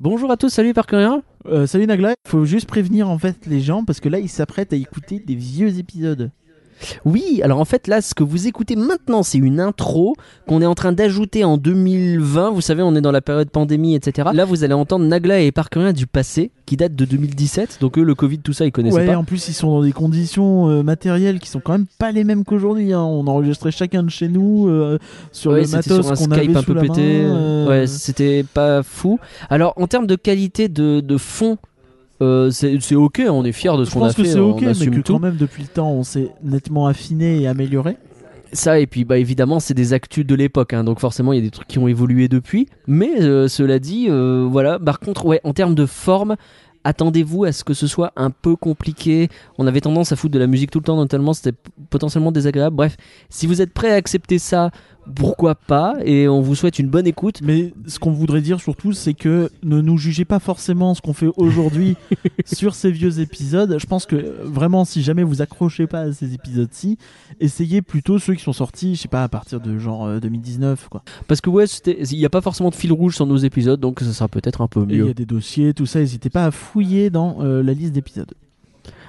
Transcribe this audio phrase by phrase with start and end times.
[0.00, 1.24] Bonjour à tous, salut Parkerien.
[1.46, 4.72] Euh, salut Nagla, faut juste prévenir en fait les gens parce que là ils s'apprêtent
[4.72, 6.30] à écouter des vieux épisodes.
[7.04, 10.14] Oui, alors en fait là, ce que vous écoutez maintenant, c'est une intro
[10.46, 12.50] qu'on est en train d'ajouter en 2020.
[12.50, 14.28] Vous savez, on est dans la période pandémie, etc.
[14.32, 17.78] Là, vous allez entendre Nagla et Parkerien du passé, qui date de 2017.
[17.80, 19.16] Donc eux, le Covid, tout ça, ils connaissaient Ouais, pas.
[19.16, 22.24] en plus ils sont dans des conditions euh, matérielles qui sont quand même pas les
[22.24, 22.92] mêmes qu'aujourd'hui.
[22.92, 23.02] hein.
[23.02, 24.98] On enregistrait chacun de chez nous euh,
[25.32, 27.22] sur Ouais, le c'était matos sur un Skype avait un peu pété.
[27.24, 29.18] euh, Ouais, c'était pas fou.
[29.50, 31.58] Alors, en termes de qualité de, de fond,
[32.20, 34.38] euh, c'est ok, on est fiers de ce je qu'on a pense que fait, c'est
[34.38, 35.12] ok, mais que tout.
[35.14, 37.96] quand même depuis le temps on s'est nettement affiné et amélioré.
[38.52, 41.38] Ça, et puis bah, évidemment, c'est des actus de l'époque, hein, donc forcément, il y
[41.38, 42.66] a des trucs qui ont évolué depuis.
[42.86, 44.78] Mais euh, cela dit, euh, voilà.
[44.78, 46.36] Par contre, ouais, en termes de forme,
[46.84, 49.28] attendez-vous à ce que ce soit un peu compliqué.
[49.58, 51.56] On avait tendance à foutre de la musique tout le temps, notamment, c'était
[51.90, 52.74] potentiellement désagréable.
[52.74, 52.96] Bref,
[53.28, 54.70] si vous êtes prêt à accepter ça,
[55.14, 57.40] pourquoi pas Et on vous souhaite une bonne écoute.
[57.42, 61.12] Mais ce qu'on voudrait dire surtout, c'est que ne nous jugez pas forcément ce qu'on
[61.12, 61.96] fait aujourd'hui
[62.44, 63.76] sur ces vieux épisodes.
[63.78, 66.98] Je pense que euh, vraiment, si jamais vous accrochez pas à ces épisodes-ci,
[67.40, 70.88] essayez plutôt ceux qui sont sortis, je sais pas, à partir de genre euh, 2019,
[70.88, 71.02] quoi.
[71.26, 74.00] Parce que ouais, il n'y a pas forcément de fil rouge sur nos épisodes, donc
[74.00, 75.10] ça sera peut-être un peu Et il y mieux.
[75.10, 76.00] a des dossiers, tout ça.
[76.00, 78.32] N'hésitez pas à fouiller dans euh, la liste d'épisodes.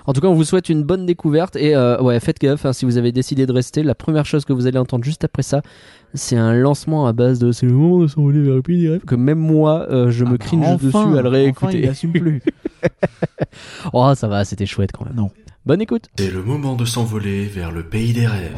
[0.10, 2.74] En tout cas, on vous souhaite une bonne découverte et euh, ouais, faites gaffe hein,
[2.74, 3.84] si vous avez décidé de rester.
[3.84, 5.62] La première chose que vous allez entendre juste après ça,
[6.16, 8.90] c'est un lancement à base de c'est le moment de s'envoler vers le pays des
[8.90, 11.30] rêves que même moi euh, je Ah me bah, cringe enfin, dessus à le Enfin,
[11.30, 11.80] réécouter.
[11.84, 12.42] il assume plus.
[13.94, 15.14] oh, ça va, c'était chouette quand même.
[15.16, 15.30] Non.
[15.68, 16.06] Bonne écoute.
[16.18, 18.58] C'est le moment de s'envoler vers le pays des rêves.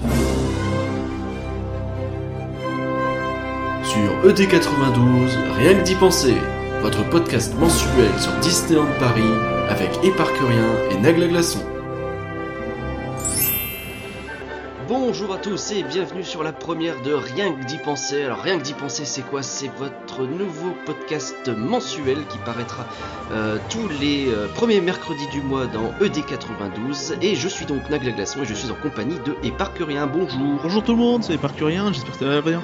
[3.83, 6.35] Sur E ED92, rien que d'y penser,
[6.81, 9.21] votre podcast mensuel sur Disneyland Paris
[9.69, 11.59] avec Éparcurien et Nagla Glaçon.
[14.87, 18.23] Bonjour à tous et bienvenue sur la première de Rien que d'y penser.
[18.23, 19.43] Alors Rien que d'y penser c'est quoi?
[19.43, 22.87] C'est votre nouveau podcast mensuel qui paraîtra
[23.31, 27.89] euh, tous les euh, premiers mercredis du mois dans E ED92 et je suis donc
[27.91, 30.07] Nagla Glaçon et je suis en compagnie de Éparcurien.
[30.07, 30.59] Bonjour.
[30.63, 32.61] Bonjour tout le monde, c'est Parcurien, j'espère que ça va bien.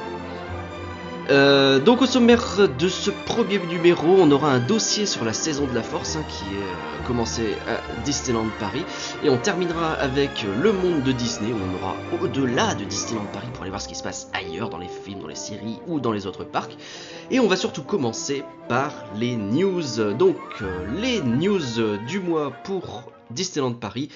[1.29, 5.67] Euh, donc au sommaire de ce premier numéro, on aura un dossier sur la saison
[5.67, 8.85] de la force hein, qui est euh, commencé à Disneyland Paris
[9.23, 13.47] et on terminera avec le monde de Disney où on aura au-delà de Disneyland Paris
[13.53, 15.99] pour aller voir ce qui se passe ailleurs dans les films, dans les séries ou
[15.99, 16.77] dans les autres parcs.
[17.29, 20.13] Et on va surtout commencer par les news.
[20.17, 21.59] Donc euh, les news
[22.07, 24.09] du mois pour Disneyland Paris.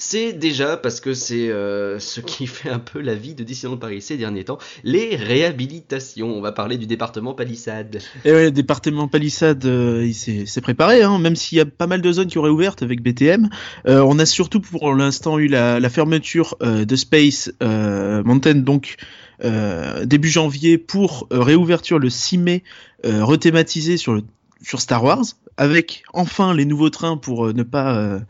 [0.00, 3.76] C'est déjà parce que c'est euh, ce qui fait un peu la vie de Disneyland
[3.76, 6.28] Paris ces derniers temps, les réhabilitations.
[6.28, 7.98] On va parler du département Palissade.
[8.24, 11.88] Et ouais, le département Palissade, euh, il s'est préparé, hein, même s'il y a pas
[11.88, 13.50] mal de zones qui auraient ouvertes avec BTM.
[13.88, 18.54] Euh, on a surtout pour l'instant eu la, la fermeture euh, de Space euh, Mountain,
[18.54, 18.96] donc
[19.44, 22.62] euh, début janvier, pour réouverture le 6 mai,
[23.04, 24.22] euh, rethématisé sur, le,
[24.62, 25.24] sur Star Wars,
[25.56, 28.20] avec enfin les nouveaux trains pour ne pas...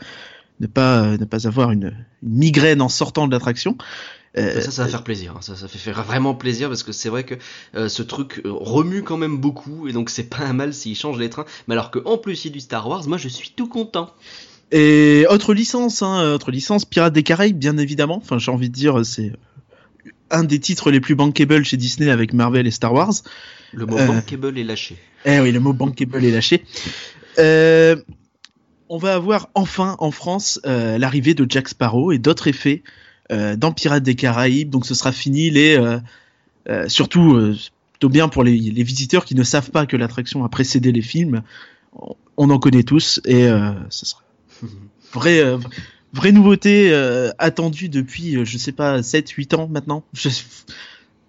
[0.61, 3.77] ne pas, ne pas avoir une, une migraine en sortant de l'attraction.
[4.37, 5.35] Euh, Ça, ça va faire plaisir.
[5.37, 5.41] hein.
[5.41, 7.35] Ça, ça fait faire vraiment plaisir parce que c'est vrai que
[7.75, 10.97] euh, ce truc euh, remue quand même beaucoup et donc c'est pas un mal s'ils
[10.97, 11.47] changent les trains.
[11.67, 13.69] Mais alors que en plus il y a du Star Wars, moi je suis tout
[13.69, 14.13] content.
[14.71, 18.19] Et autre licence, hein, autre licence, Pirates des Caraïbes, bien évidemment.
[18.23, 19.33] Enfin, j'ai envie de dire, c'est
[20.31, 23.15] un des titres les plus bankable chez Disney avec Marvel et Star Wars.
[23.73, 24.07] Le mot Euh.
[24.07, 24.97] bankable est lâché.
[25.25, 26.65] Eh oui, le mot bankable est lâché.
[27.39, 27.97] Euh,
[28.89, 32.83] on va avoir enfin en France euh, l'arrivée de Jack Sparrow et d'autres effets
[33.31, 34.71] euh, dans Pirates des Caraïbes.
[34.71, 35.99] Donc ce sera fini les, euh,
[36.69, 37.57] euh, surtout euh,
[37.93, 41.03] plutôt bien pour les, les visiteurs qui ne savent pas que l'attraction a précédé les
[41.03, 41.43] films.
[41.95, 44.23] On, on en connaît tous et euh, ce sera
[45.13, 45.59] vraie, euh,
[46.13, 50.05] vraie nouveauté euh, attendue depuis, je sais pas, 7-8 ans maintenant.
[50.13, 50.31] Je...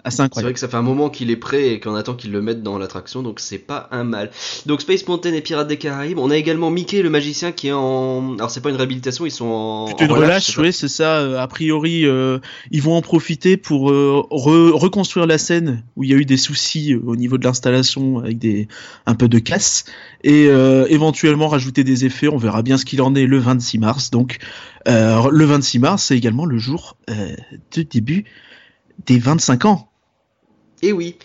[0.10, 0.54] Assez C'est vrai incroyable.
[0.54, 2.78] que ça fait un moment qu'il est prêt et qu'on attend qu'il le mette dans
[2.78, 4.30] l'attraction, donc c'est pas un mal.
[4.66, 7.74] Donc Space Mountain et Pirates des Caraïbes, on a également Mickey le magicien qui est
[7.74, 8.36] en...
[8.36, 9.86] Alors c'est pas une réhabilitation, ils sont en...
[9.86, 11.18] Plutôt une en relâche, c'est ça oui, c'est ça.
[11.20, 12.40] Euh, A priori, euh,
[12.72, 16.26] ils vont en profiter pour euh, re- reconstruire la scène où il y a eu
[16.26, 18.68] des soucis euh, au niveau de l'installation avec des
[19.06, 19.86] un peu de casse
[20.24, 22.28] et euh, éventuellement rajouter des effets.
[22.28, 24.10] On verra bien ce qu'il en est le 26 mars.
[24.12, 24.40] Donc,
[24.88, 27.36] euh, le 26 mars, c'est également le jour euh,
[27.76, 28.26] de début
[29.06, 29.89] des 25 ans.
[30.82, 31.18] Et oui.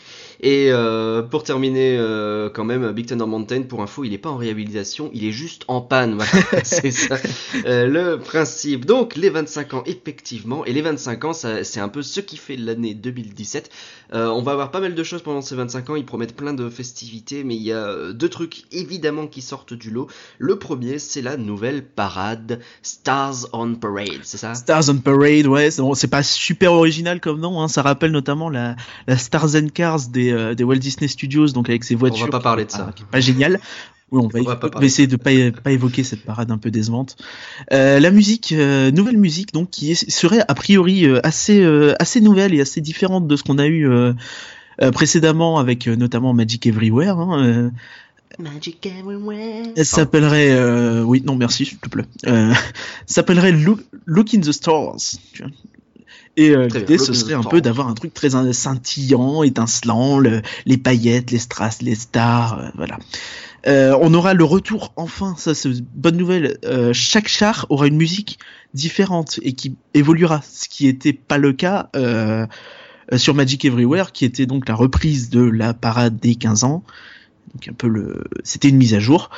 [0.44, 4.28] Et euh, pour terminer, euh, quand même, Big Thunder Mountain, pour info, il est pas
[4.28, 6.16] en réhabilitation, il est juste en panne.
[6.16, 6.30] Voilà,
[6.64, 7.16] c'est ça
[7.64, 8.84] euh, le principe.
[8.84, 10.66] Donc, les 25 ans, effectivement.
[10.66, 13.70] Et les 25 ans, c'est un peu ce qui fait l'année 2017.
[14.12, 15.96] Euh, on va avoir pas mal de choses pendant ces 25 ans.
[15.96, 19.90] Ils promettent plein de festivités, mais il y a deux trucs évidemment qui sortent du
[19.90, 20.08] lot.
[20.36, 24.54] Le premier, c'est la nouvelle parade Stars on Parade, c'est ça?
[24.54, 28.10] Stars on Parade, ouais, c'est bon, c'est pas super original comme nom, hein, ça rappelle
[28.12, 28.76] notamment la,
[29.06, 32.22] la Stars and Cars des, euh, des Walt Disney Studios, donc avec ses voitures.
[32.24, 32.90] On va pas parler de ça.
[32.94, 33.58] Qui est pas génial.
[34.10, 35.30] Oui, on va, On pas essayer de pas,
[35.62, 37.16] pas évoquer cette parade un peu décevante.
[37.72, 42.20] Euh, la musique, euh, nouvelle musique, donc qui est- serait a priori assez euh, assez
[42.20, 43.88] nouvelle et assez différente de ce qu'on a eu
[44.92, 47.18] précédemment avec euh, notamment Magic Everywhere.
[47.18, 47.70] hein, euh,
[48.38, 49.66] Magic everywhere.
[49.76, 52.04] elle s'appellerait, euh, oui, non merci, s'il te plaît.
[52.26, 52.52] Euh,
[53.06, 54.96] s'appellerait Look, Look in the Stars.
[56.36, 60.76] Et euh, l'idée, ce serait un peu d'avoir un truc très scintillant, étincelant, le- les
[60.78, 62.98] paillettes, les strass, les stars, euh, voilà.
[63.66, 66.58] Euh, on aura le retour, enfin, ça c'est une bonne nouvelle.
[66.66, 68.38] euh, chaque char aura une musique
[68.74, 72.46] différente et qui évoluera, ce qui n'était pas le cas euh,
[73.12, 76.82] euh, sur Magic Everywhere, qui était donc la reprise de la parade des 15 ans.
[77.54, 79.30] Donc un peu le, c'était une mise à jour.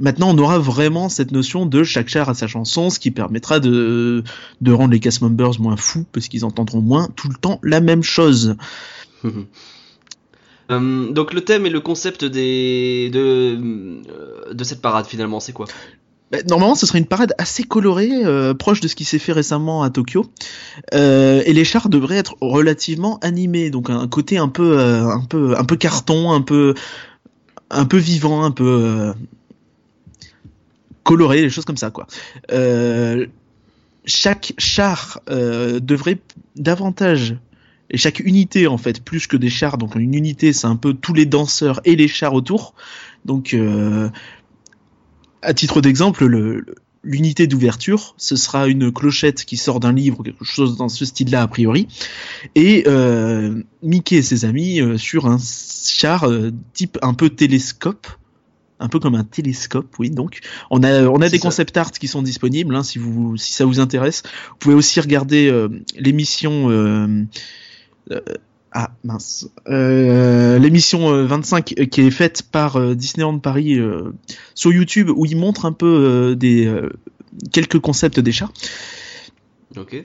[0.00, 3.60] Maintenant, on aura vraiment cette notion de chaque char à sa chanson, ce qui permettra
[3.60, 4.24] de,
[4.62, 7.80] de rendre les cast members moins fous parce qu'ils entendront moins tout le temps la
[7.80, 8.56] même chose.
[10.70, 13.98] Euh, donc le thème et le concept des de
[14.52, 15.66] de cette parade finalement, c'est quoi?
[16.30, 19.32] Bah, Normalement, ce serait une parade assez colorée, euh, proche de ce qui s'est fait
[19.32, 20.26] récemment à Tokyo.
[20.94, 25.24] Euh, et les chars devraient être relativement animés, donc un côté un peu, euh, un
[25.24, 26.74] peu, un peu carton, un peu,
[27.70, 29.12] un peu vivant, un peu
[31.04, 32.06] coloré, des choses comme ça, quoi.
[32.52, 33.26] Euh,
[34.04, 36.18] chaque char euh, devrait
[36.56, 37.36] davantage
[37.90, 40.94] et chaque unité en fait plus que des chars donc une unité c'est un peu
[40.94, 42.74] tous les danseurs et les chars autour
[43.26, 44.08] donc euh,
[45.42, 50.22] à titre d'exemple, le- le- l'unité d'ouverture, ce sera une clochette qui sort d'un livre,
[50.22, 51.88] quelque chose dans ce style-là a priori,
[52.54, 58.06] et euh, Mickey et ses amis euh, sur un char euh, type un peu télescope.
[58.82, 60.10] Un peu comme un télescope, oui.
[60.10, 60.40] Donc,
[60.70, 61.42] on a on a des ça.
[61.42, 62.74] concept art qui sont disponibles.
[62.74, 67.24] hein, si vous si ça vous intéresse, vous pouvez aussi regarder euh, l'émission euh,
[68.10, 68.20] euh,
[68.72, 74.12] ah mince Euh, l'émission euh, 25 euh, qui est faite par Disneyland Paris euh,
[74.54, 76.72] sur YouTube où ils montrent un peu euh, des
[77.52, 78.50] quelques concepts des chats.
[79.76, 80.00] Ok.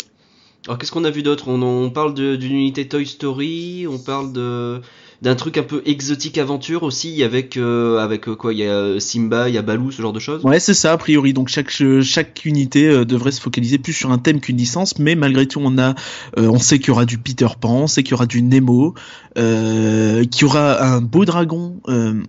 [0.68, 1.48] Alors qu'est-ce qu'on a vu d'autre?
[1.48, 4.82] On, on parle de- d'une unité Toy Story, on parle de
[5.22, 9.00] d'un truc un peu exotique aventure aussi avec euh, avec euh, quoi il y a
[9.00, 10.44] Simba, il y a Baloo, ce genre de choses?
[10.44, 11.34] Ouais, c'est ça a priori.
[11.34, 11.72] Donc chaque
[12.02, 15.60] chaque unité euh, devrait se focaliser plus sur un thème qu'une licence, mais malgré tout
[15.64, 15.96] on a
[16.38, 18.42] euh, on sait qu'il y aura du Peter Pan, on sait qu'il y aura du
[18.42, 18.94] Nemo,
[19.38, 22.22] euh, qu'il y aura un beau dragon euh,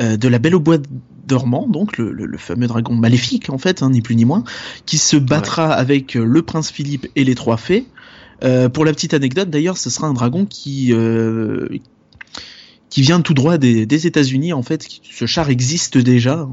[0.00, 0.78] euh, de la Belle au bois
[1.26, 4.42] dormant, donc le, le- le fameux dragon maléfique en fait, hein, ni plus ni moins,
[4.86, 7.86] qui se battra avec euh, le prince Philippe et les trois fées.
[8.42, 11.68] Euh, pour la petite anecdote, d'ailleurs, ce sera un dragon qui euh,
[12.90, 14.52] qui vient tout droit des, des États-Unis.
[14.52, 16.48] En fait, ce char existe déjà.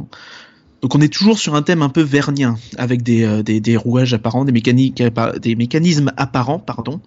[0.82, 3.76] Donc on est toujours sur un thème un peu vernien, avec des, euh, des, des
[3.76, 7.02] rouages apparents, des, mécaniques, appa- des mécanismes apparents, pardon.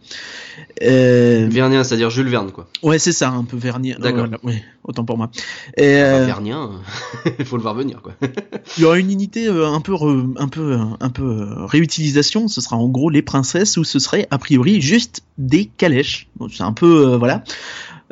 [0.83, 2.67] Euh, Vernien, c'est-à-dire Jules Verne quoi.
[2.83, 3.97] ouais, c'est ça, un peu vernien.
[3.99, 4.27] D'accord.
[4.27, 5.31] Voilà, ouais, autant pour moi.
[5.77, 6.71] Et, euh, Vernien,
[7.39, 8.13] il faut le voir venir quoi.
[8.77, 11.65] il y aura une unité euh, un peu, re- un peu, euh, un peu euh,
[11.67, 12.49] réutilisation.
[12.49, 16.29] Ce sera en gros les princesses, ou ce serait a priori juste des calèches.
[16.55, 17.45] C'est un peu, euh, voilà.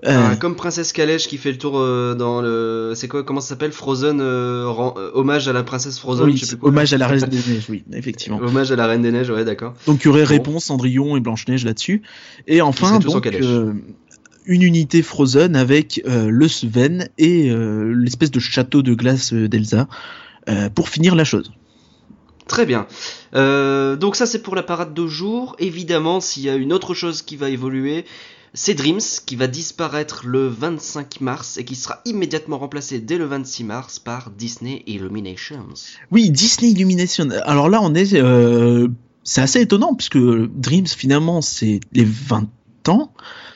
[0.07, 3.41] Euh, Ah, comme Princesse Calèche qui fait le tour euh, dans le c'est quoi comment
[3.43, 6.69] ça s'appelle Frozen euh, rend- hommage à la princesse Frozen, oui, je sais plus quoi.
[6.71, 8.39] hommage à la Reine des Neiges, oui, effectivement.
[8.39, 9.75] Hommage à la Reine des Neiges, ouais, d'accord.
[9.87, 10.29] Donc il y aurait Bon.
[10.29, 12.01] Réponse, Cendrillon et Blanche-Neige là-dessus.
[12.47, 13.29] Et enfin, donc,
[14.47, 19.87] une unité Frozen avec le Sven et l'espèce de château de glace d'Elsa
[20.75, 21.53] pour finir la chose.
[22.49, 22.87] Très bien.
[23.37, 25.55] Euh, donc ça c'est pour la parade de jour.
[25.61, 28.05] Évidemment, s'il y a une autre chose qui va évoluer,
[28.55, 33.27] c'est Dreams qui va disparaître le 25 mars et qui sera immédiatement remplacé dès le
[33.27, 35.69] 26 mars par Disney Illuminations.
[36.11, 37.29] Oui, Disney Illumination.
[37.45, 38.89] Alors là, on est, euh,
[39.23, 42.49] c'est assez étonnant puisque Dreams finalement c'est les 20
[42.89, 43.13] ans.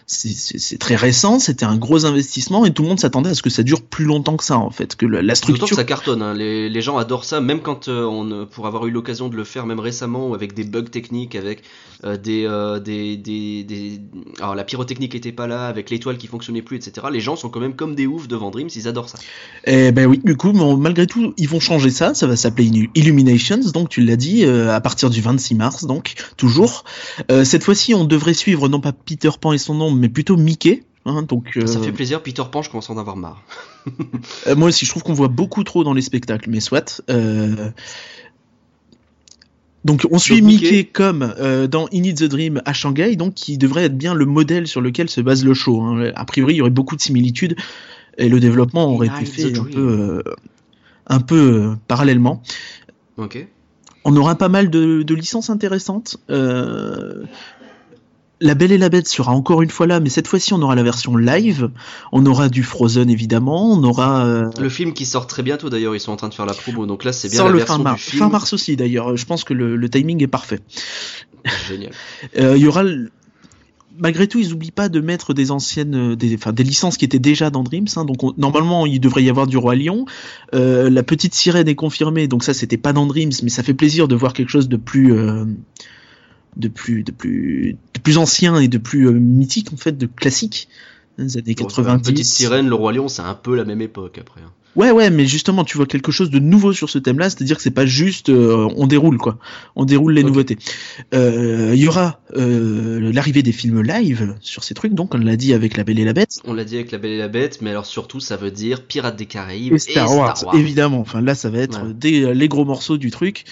[0.06, 3.48] C'est- très récent, c'était un gros investissement et tout le monde s'attendait à ce que
[3.48, 5.76] ça dure plus longtemps que ça en fait, que la, D'autant que structure.
[5.76, 6.34] ça cartonne, hein.
[6.34, 9.36] les, les gens adorent ça, même quand euh, on, euh, pour avoir eu l'occasion de
[9.36, 11.62] le faire, même récemment, avec des bugs techniques, avec
[12.04, 14.00] euh, des, euh, des, des, des-
[14.40, 17.06] alors la pyrotechnique était pas là, avec l'étoile qui fonctionnait plus, etc.
[17.10, 19.18] Les gens sont quand même comme des oufs devant Dreams, ils adorent ça.
[19.66, 22.12] Eh ben oui, du coup, bon, malgré tout, ils vont changer ça.
[22.12, 26.12] Ça va s'appeler Illu- Illuminations, donc tu l'as dit, à partir du 26 mars, donc
[26.36, 26.84] toujours.
[27.44, 30.84] Cette fois-ci, on devrait suivre non pas Peter Pan et son nom, mais plutôt Mickey.
[31.06, 33.42] hein, donc euh, Ça fait plaisir, Peter Pan, je commence à en avoir marre.
[34.46, 37.02] euh, moi aussi, je trouve qu'on voit beaucoup trop dans les spectacles, mais soit.
[37.10, 37.70] euh,
[39.84, 40.84] Donc on suit Donc, Mickey, Mickey.
[40.90, 44.24] comme euh, dans In It the Dream à Shanghai, donc qui devrait être bien le
[44.24, 45.82] modèle sur lequel se base le show.
[45.82, 46.10] hein.
[46.14, 47.56] A priori, il y aurait beaucoup de similitudes
[48.16, 50.22] et le développement aurait été fait un peu, euh,
[51.06, 52.42] un peu euh, parallèlement.
[53.18, 53.46] Ok.
[54.06, 56.18] On aura pas mal de, de licences intéressantes.
[56.30, 57.24] Euh,
[58.40, 60.74] La Belle et la Bête sera encore une fois là, mais cette fois-ci on aura
[60.74, 61.70] la version live,
[62.12, 65.94] on aura du Frozen évidemment, on aura euh, Le film qui sort très bientôt d'ailleurs,
[65.94, 67.58] ils sont en train de faire la promo, donc là c'est bien sort la le
[67.58, 68.18] version fin mars, du film.
[68.24, 69.16] fin mars aussi d'ailleurs.
[69.16, 70.60] Je pense que le, le timing est parfait.
[71.68, 71.92] Génial.
[72.38, 72.82] Euh, Il y aura
[73.96, 77.04] malgré tout, ils n'oublient pas de mettre des anciennes, euh, des, enfin, des licences qui
[77.04, 77.86] étaient déjà dans Dreams.
[77.96, 78.04] hein.
[78.04, 80.04] donc on- normalement, il devrait y avoir du Roi Lion.
[80.54, 83.74] Euh, la petite sirène est confirmée, donc ça, c'était pas dans Dreams, mais ça fait
[83.74, 85.44] plaisir de voir quelque chose de plus, euh,
[86.56, 90.06] de plus, de plus, de plus ancien et de plus euh, mythique en fait, de
[90.06, 90.68] classique.
[91.18, 92.10] hein, Des années Bon, 90.
[92.12, 94.40] Petite sirène, le roi lion, c'est un peu la même époque après.
[94.40, 94.50] hein.
[94.76, 97.62] Ouais, ouais, mais justement, tu vois quelque chose de nouveau sur ce thème-là, c'est-à-dire que
[97.62, 99.38] c'est pas juste euh, on déroule quoi,
[99.76, 100.58] on déroule les nouveautés.
[101.14, 105.36] Euh, Il y aura euh, l'arrivée des films live sur ces trucs, donc on l'a
[105.36, 106.40] dit avec La Belle et la Bête.
[106.44, 108.82] On l'a dit avec la Belle et la Bête, mais alors surtout ça veut dire
[108.82, 110.98] Pirates des Caraïbes Et Star, Wars, évidemment.
[110.98, 111.94] Enfin là, ça va être Ouais.
[111.94, 113.44] des, les gros morceaux du truc.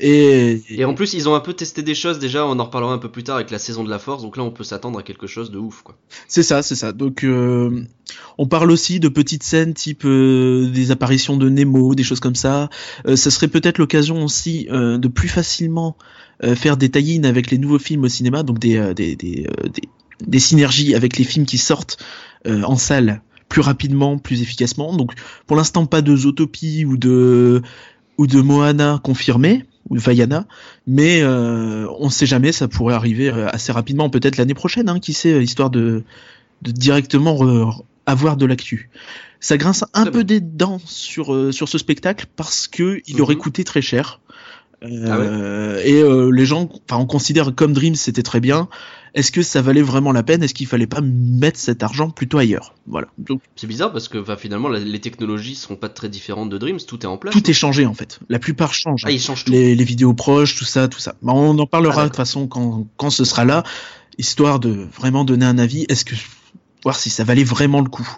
[0.00, 2.92] Et, Et en plus, ils ont un peu testé des choses déjà, on en reparlera
[2.92, 4.98] un peu plus tard avec la saison de la Force, donc là on peut s'attendre
[4.98, 5.96] à quelque chose de ouf quoi.
[6.28, 6.92] c'est ça, c'est ça.
[6.92, 7.84] Donc euh,
[8.38, 12.36] on parle aussi de petites scènes type euh, des apparitions de Nemo, des choses comme
[12.36, 12.70] ça.
[13.06, 15.96] Euh, ça serait peut-être l'occasion aussi euh, de plus facilement
[16.44, 19.48] euh, faire des tie avec les nouveaux films au cinéma, donc des, euh, des, des,
[19.48, 19.88] euh, des,
[20.24, 21.98] des synergies avec les films qui sortent
[22.46, 24.94] euh, en salle plus rapidement, plus efficacement.
[24.96, 25.12] Donc
[25.46, 27.62] pour l'instant pas de Zootopie ou de
[28.18, 30.46] ou de Moana confirmé ou de Vaiana,
[30.86, 35.00] mais euh, on sait jamais, ça pourrait arriver euh, assez rapidement, peut-être l'année prochaine, hein,
[35.00, 36.02] qui sait, histoire de,
[36.62, 38.90] de directement re- avoir de l'actu.
[39.40, 43.20] Ça grince un peu des dents sur euh, sur ce spectacle parce que il Mhm.
[43.22, 44.20] aurait coûté très cher.
[44.82, 48.68] Ah Euh, et euh, les gens, enfin, on considère comme Dreams c'était très bien.
[49.14, 50.42] Est-ce que ça valait vraiment la peine?
[50.42, 52.74] Est-ce qu'il fallait pas mettre cet argent plutôt ailleurs?
[52.86, 53.08] Voilà.
[53.56, 56.78] C'est bizarre parce que bah, finalement la- les technologies seront pas très différentes de Dreams,
[56.86, 57.32] tout est en place.
[57.34, 58.20] tout est changé en fait.
[58.28, 59.02] La plupart changent.
[59.04, 59.50] Ah, ils changent tout.
[59.52, 61.14] les, les vidéos proches, tout ça, tout ça.
[61.22, 63.64] Bah, on en parlera Ah, de toute façon quand, quand ce sera là,
[64.18, 65.86] histoire de vraiment donner un avis.
[65.88, 66.14] Est-ce que
[66.84, 68.08] voir si ça valait vraiment le coup?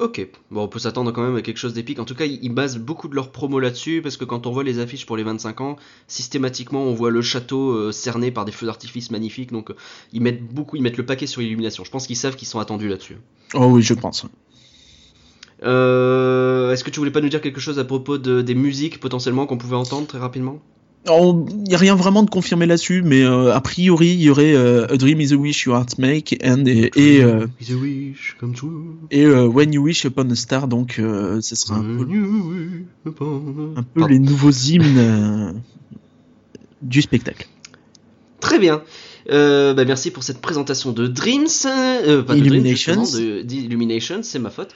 [0.00, 1.98] Ok, bon on peut s'attendre quand même à quelque chose d'épique.
[1.98, 4.64] En tout cas, ils basent beaucoup de leur promo là-dessus parce que quand on voit
[4.64, 5.76] les affiches pour les 25 ans,
[6.08, 9.52] systématiquement on voit le château euh, cerné par des feux d'artifice magnifiques.
[9.52, 9.76] Donc euh,
[10.14, 11.84] ils mettent beaucoup, ils mettent le paquet sur l'illumination.
[11.84, 13.18] Je pense qu'ils savent qu'ils sont attendus là-dessus.
[13.52, 14.24] Oh oui, je pense.
[15.62, 19.00] Euh, Est-ce que tu voulais pas nous dire quelque chose à propos de, des musiques
[19.00, 20.62] potentiellement qu'on pouvait entendre très rapidement?
[21.06, 24.54] Il n'y a rien vraiment de confirmé là-dessus, mais euh, a priori, il y aurait
[24.54, 27.76] euh, A Dream is a Wish You Heart Make and, et, et, euh, Is a
[27.76, 28.96] wish come true.
[29.10, 32.04] et euh, When You Wish Upon a Star, donc euh, ce sera un peu,
[33.76, 35.52] a- un peu les nouveaux hymnes euh,
[36.82, 37.48] du spectacle.
[38.40, 38.82] Très bien.
[39.30, 41.46] Euh, bah, merci pour cette présentation de Dreams.
[41.66, 43.02] Euh, pas de Dreams, Illuminations.
[43.44, 44.70] d'Illuminations, c'est ma faute.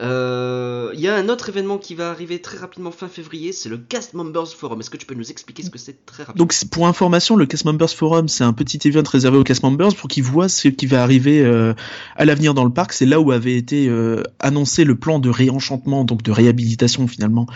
[0.00, 3.68] Euh, Il y a un autre événement qui va arriver très rapidement fin février, c'est
[3.68, 4.80] le Cast Members Forum.
[4.80, 7.46] Est-ce que tu peux nous expliquer ce que c'est très rapidement Donc pour information, le
[7.46, 10.68] Cast Members Forum, c'est un petit event réservé aux Cast Members pour qu'ils voient ce
[10.68, 11.74] qui va arriver euh,
[12.16, 12.92] à l'avenir dans le parc.
[12.92, 17.46] C'est là où avait été euh, annoncé le plan de réenchantement, donc de réhabilitation finalement,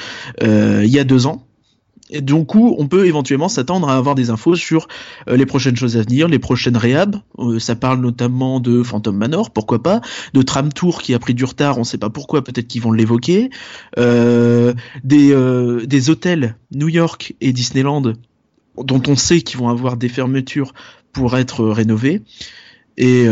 [0.42, 1.46] euh, il y a deux ans.
[2.14, 4.86] Et du coup, on peut éventuellement s'attendre à avoir des infos sur
[5.28, 7.16] euh, les prochaines choses à venir, les prochaines réhab.
[7.40, 10.00] Euh, ça parle notamment de Phantom Manor, pourquoi pas,
[10.32, 12.92] de Tram Tour qui a pris du retard, on sait pas pourquoi, peut-être qu'ils vont
[12.92, 13.50] l'évoquer.
[13.98, 18.12] Euh, des, hôtels New York et Disneyland
[18.76, 20.72] dont on sait qu'ils vont avoir des fermetures
[21.12, 22.22] pour être rénovés.
[22.96, 23.26] Et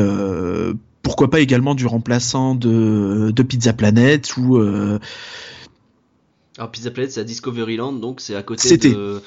[1.03, 4.59] pourquoi pas également du remplaçant de, de Pizza Planet ou
[6.59, 8.91] Alors Pizza Planet, c'est à Discoveryland, donc c'est à côté C'était.
[8.93, 9.21] de.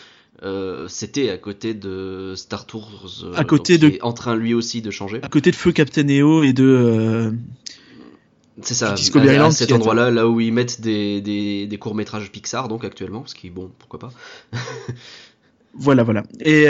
[0.44, 2.92] euh, C'était à côté de Star Tours.
[3.24, 5.20] euh, À côté donc de- qui est en train lui aussi de changer.
[5.24, 7.32] à côté de Feu Captain EO et de euh,
[8.62, 9.12] C'est ça, à, à cet
[9.68, 13.34] qui est- endroit-là, là où ils mettent des, des, des courts-métrages Pixar, donc actuellement, ce
[13.36, 14.12] qui, bon, pourquoi pas.
[15.74, 16.24] voilà voilà.
[16.42, 16.68] Et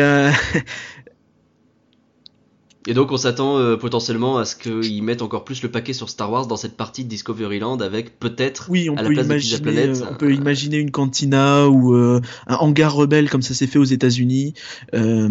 [2.88, 6.10] Et donc on s'attend euh, potentiellement à ce qu'ils mettent encore plus le paquet sur
[6.10, 9.34] Star Wars dans cette partie de Discoveryland avec peut-être oui, on à la place de
[9.34, 13.56] imaginer Planet, euh, on peut imaginer une cantina ou euh, un hangar rebelle comme ça
[13.56, 14.54] s'est fait aux États-Unis.
[14.94, 15.30] Euh,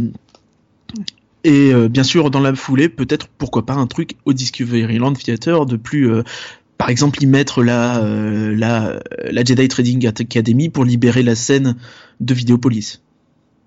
[1.44, 5.66] et euh, bien sûr, dans la foulée, peut-être pourquoi pas un truc au Discoveryland Theater
[5.66, 6.22] de plus euh,
[6.76, 11.76] par exemple y mettre la, euh, la, la Jedi Trading Academy pour libérer la scène
[12.20, 13.00] de Vidéopolis.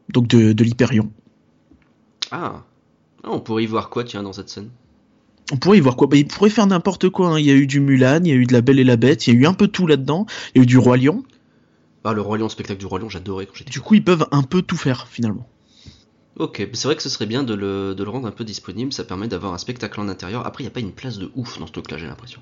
[0.10, 1.10] Donc de, de l'Hyperion.
[2.32, 2.64] Ah.
[3.24, 4.70] Ah, on pourrait y voir quoi, tiens, dans cette scène?
[5.52, 6.08] On pourrait y voir quoi?
[6.08, 7.30] Bah, Il pourrait faire n'importe quoi.
[7.30, 7.40] hein.
[7.40, 8.98] Il y a eu du Mulan, il y a eu de La Belle et la
[8.98, 10.26] Bête, il y a eu un peu tout là-dedans.
[10.54, 11.24] Il y a eu du Roi Lion.
[12.04, 14.04] Ah, le Roi Lion, le spectacle du Roi Lion, j'adorais quand j'étais Du coup, ils
[14.04, 15.48] peuvent un peu tout faire finalement.
[16.38, 18.44] Ok, mais c'est vrai que ce serait bien de le, de le rendre un peu
[18.44, 20.46] disponible, ça permet d'avoir un spectacle en intérieur.
[20.46, 22.42] Après, il n'y a pas une place de ouf dans ce truc-là, j'ai l'impression.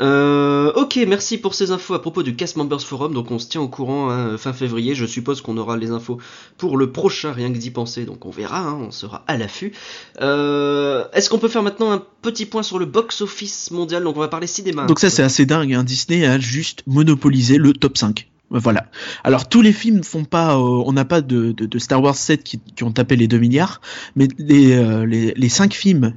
[0.00, 3.14] Euh, ok, merci pour ces infos à propos du Cast Members Forum.
[3.14, 4.94] Donc on se tient au courant hein, fin février.
[4.94, 6.18] Je suppose qu'on aura les infos
[6.58, 8.04] pour le prochain, rien que d'y penser.
[8.04, 9.72] Donc on verra, hein, on sera à l'affût.
[10.20, 14.04] Euh, Est-ce qu'on peut faire maintenant un petit point sur le box-office mondial?
[14.04, 14.86] Donc on va parler cinéma.
[14.86, 15.84] Donc ça c'est assez dingue, hein.
[15.84, 18.28] Disney a juste monopolisé le top 5.
[18.50, 18.86] Voilà.
[19.24, 22.60] Alors tous les films font pas, euh, on n'a pas de, Star Wars 7 qui,
[22.82, 23.80] ont tapé les 2 milliards,
[24.16, 26.14] mais les, euh, les, les 5 films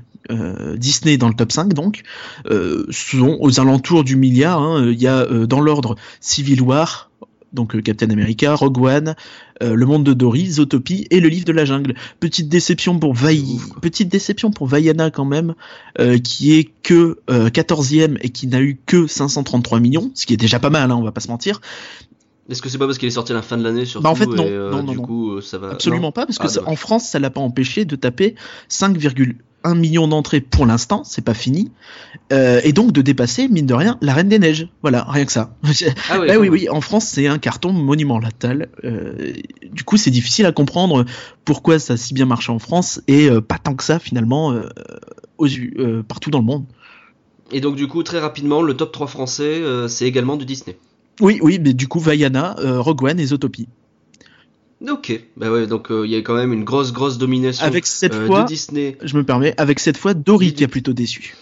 [0.75, 2.03] Disney dans le top 5 donc
[2.49, 4.61] euh, sont aux alentours du milliard.
[4.61, 4.89] Hein.
[4.91, 7.09] Il y a euh, dans l'ordre Civil War,
[7.53, 9.15] donc Captain America, Rogue One,
[9.61, 11.95] Le Monde de Dory, Zootopie et Le Livre de la Jungle.
[12.19, 13.41] Petite déception pour Vai...
[13.81, 15.55] petite déception pour Vaiana quand même,
[16.23, 20.59] qui est que 14e et qui n'a eu que 533 millions, ce qui est déjà
[20.59, 21.61] pas mal, hein, on va pas se mentir.
[22.49, 24.09] Est-ce que c'est pas parce qu'il est sorti à la fin de l'année sur bah
[24.09, 25.03] en fait non, et, euh, non, non, du non.
[25.03, 27.41] coup ça va absolument non pas parce que ah, ça, en France ça l'a pas
[27.41, 28.35] empêché de taper
[28.69, 29.35] 5,1
[29.75, 31.71] millions d'entrées pour l'instant c'est pas fini.
[32.31, 34.67] Euh, et donc de dépasser mine de rien la Reine des Neiges.
[34.81, 35.55] Voilà rien que ça.
[36.09, 39.33] Ah bah oui oui en France c'est un carton monumental euh,
[39.71, 41.05] du coup c'est difficile à comprendre
[41.45, 44.55] pourquoi ça a si bien marché en France et euh, pas tant que ça finalement
[45.37, 45.47] aux,
[46.07, 46.65] partout dans le monde.
[47.51, 50.77] Et donc du coup très rapidement le top 3 français c'est également du Disney.
[51.19, 53.67] Oui, oui, mais du coup, Vaiana, Rogue One et Zootopie.
[54.85, 57.87] Ok, bah ouais, donc il euh, y a quand même une grosse, grosse domination avec
[57.87, 58.97] cette euh, fois, de Disney.
[59.01, 61.35] Je me permets, avec cette fois Dory qui a plutôt déçu.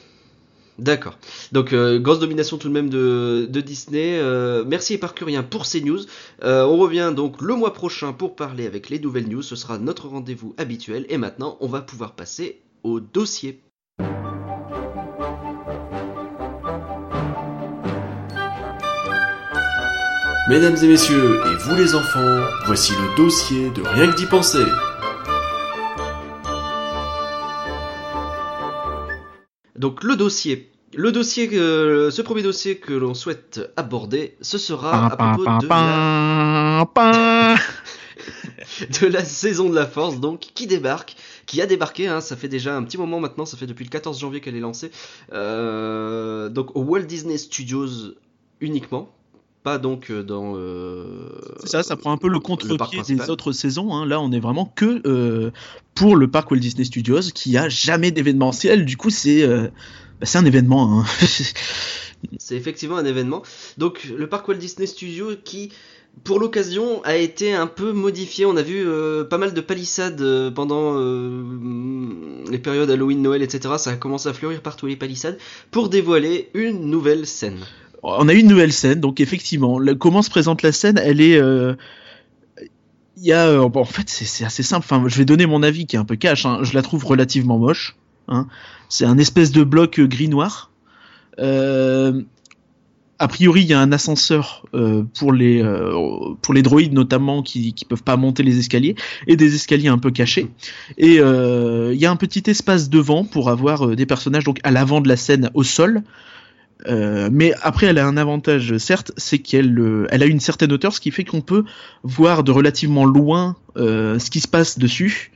[0.80, 1.18] D'accord.
[1.52, 4.22] Donc euh, grosse domination tout de même de, de Disney.
[4.66, 6.00] Merci Éparcurien pour ces news.
[6.42, 9.42] On revient donc le mois prochain pour parler avec les nouvelles news.
[9.42, 11.06] Ce sera notre rendez-vous habituel.
[11.10, 13.62] Et maintenant, on va pouvoir passer au dossier.
[20.48, 24.64] Mesdames et messieurs, et vous les enfants, voici le dossier de Rien que d'y penser.
[29.76, 30.72] Donc le dossier.
[30.94, 35.68] Le dossier, que, ce premier dossier que l'on souhaite aborder, ce sera à propos de
[35.68, 37.56] la...
[39.02, 41.16] de la saison de la Force, donc qui débarque,
[41.48, 42.08] qui a débarqué.
[42.08, 44.56] Hein, ça fait déjà un petit moment maintenant, ça fait depuis le 14 janvier qu'elle
[44.56, 44.92] est lancée.
[45.34, 48.14] Euh, donc au Walt Disney Studios
[48.62, 49.15] uniquement,
[49.66, 50.54] pas donc dans.
[50.56, 51.32] Euh,
[51.66, 53.96] ça, ça prend un peu le contre-pied des autres saisons.
[53.96, 54.06] Hein.
[54.06, 55.52] Là, on est vraiment que euh,
[55.96, 58.86] pour le parc Walt Disney Studios qui a jamais d'événementiel.
[58.86, 59.68] Du coup, c'est euh,
[60.20, 61.00] bah, c'est un événement.
[61.00, 61.06] Hein.
[62.38, 63.42] c'est effectivement un événement.
[63.80, 65.72] Donc, le parc Walt Disney Studios qui.
[66.24, 68.46] Pour l'occasion, a été un peu modifié.
[68.46, 71.44] On a vu euh, pas mal de palissades euh, pendant euh,
[72.50, 73.74] les périodes Halloween, Noël, etc.
[73.78, 75.38] Ça a commencé à fleurir partout les palissades
[75.72, 77.60] pour dévoiler une nouvelle scène
[78.06, 81.42] on a une nouvelle scène, donc effectivement, comment se présente la scène Elle est, il
[81.42, 81.74] euh,
[83.18, 84.86] y a, euh, bon, en fait, c'est assez simple.
[84.88, 86.46] Enfin, je vais donner mon avis qui est un peu cash.
[86.46, 86.60] Hein.
[86.62, 87.96] Je la trouve relativement moche.
[88.28, 88.48] Hein.
[88.90, 90.72] C'est un espèce de bloc gris noir.
[91.40, 92.22] Euh,
[93.18, 95.64] a priori, il y a un ascenseur euh, pour les
[96.42, 99.98] pour les droïdes notamment qui qui peuvent pas monter les escaliers et des escaliers un
[99.98, 100.52] peu cachés.
[100.98, 105.02] Et il y a un petit espace devant pour avoir des personnages donc à l'avant
[105.02, 106.04] de la scène au sol.
[106.88, 110.72] Euh, mais après, elle a un avantage, certes, c'est qu'elle euh, elle a une certaine
[110.72, 111.64] hauteur, ce qui fait qu'on peut
[112.04, 115.32] voir de relativement loin euh, ce qui se passe dessus.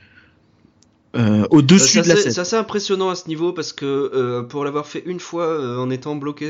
[1.14, 2.32] au-dessus de la scène.
[2.32, 6.14] C'est assez impressionnant à ce niveau parce que pour l'avoir fait une fois en étant
[6.14, 6.46] bloqué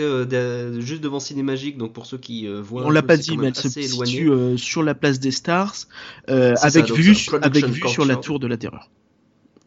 [0.80, 2.84] juste devant Cinémagique, donc pour ceux qui voient.
[2.84, 5.74] On l'a pas dit, mais elle se situe sur la place des Stars,
[6.26, 8.90] avec, ça, vue, avec vue sur la tour de la Terreur.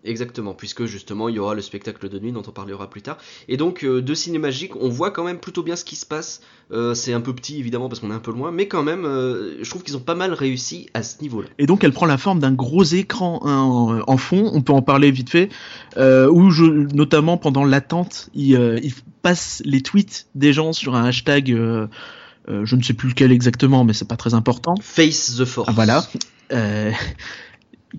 [0.05, 3.17] Exactement, puisque justement il y aura le spectacle de nuit dont on parlera plus tard.
[3.47, 6.41] Et donc euh, de Cinémagique, on voit quand même plutôt bien ce qui se passe.
[6.71, 9.05] Euh, c'est un peu petit évidemment parce qu'on est un peu loin, mais quand même,
[9.05, 11.47] euh, je trouve qu'ils ont pas mal réussi à ce niveau-là.
[11.57, 14.51] Et donc elle prend la forme d'un gros écran en, en, fond.
[14.53, 15.49] On peut en parler vite fait,
[15.97, 18.51] où je, notamment pendant l'attente, il,
[18.83, 21.47] il, passe les tweets des gens sur un hashtag.
[21.47, 24.75] je ne sais plus lequel exactement, mais c'est pas très important.
[24.81, 25.69] Face the Force.
[25.69, 26.05] Ah, voilà.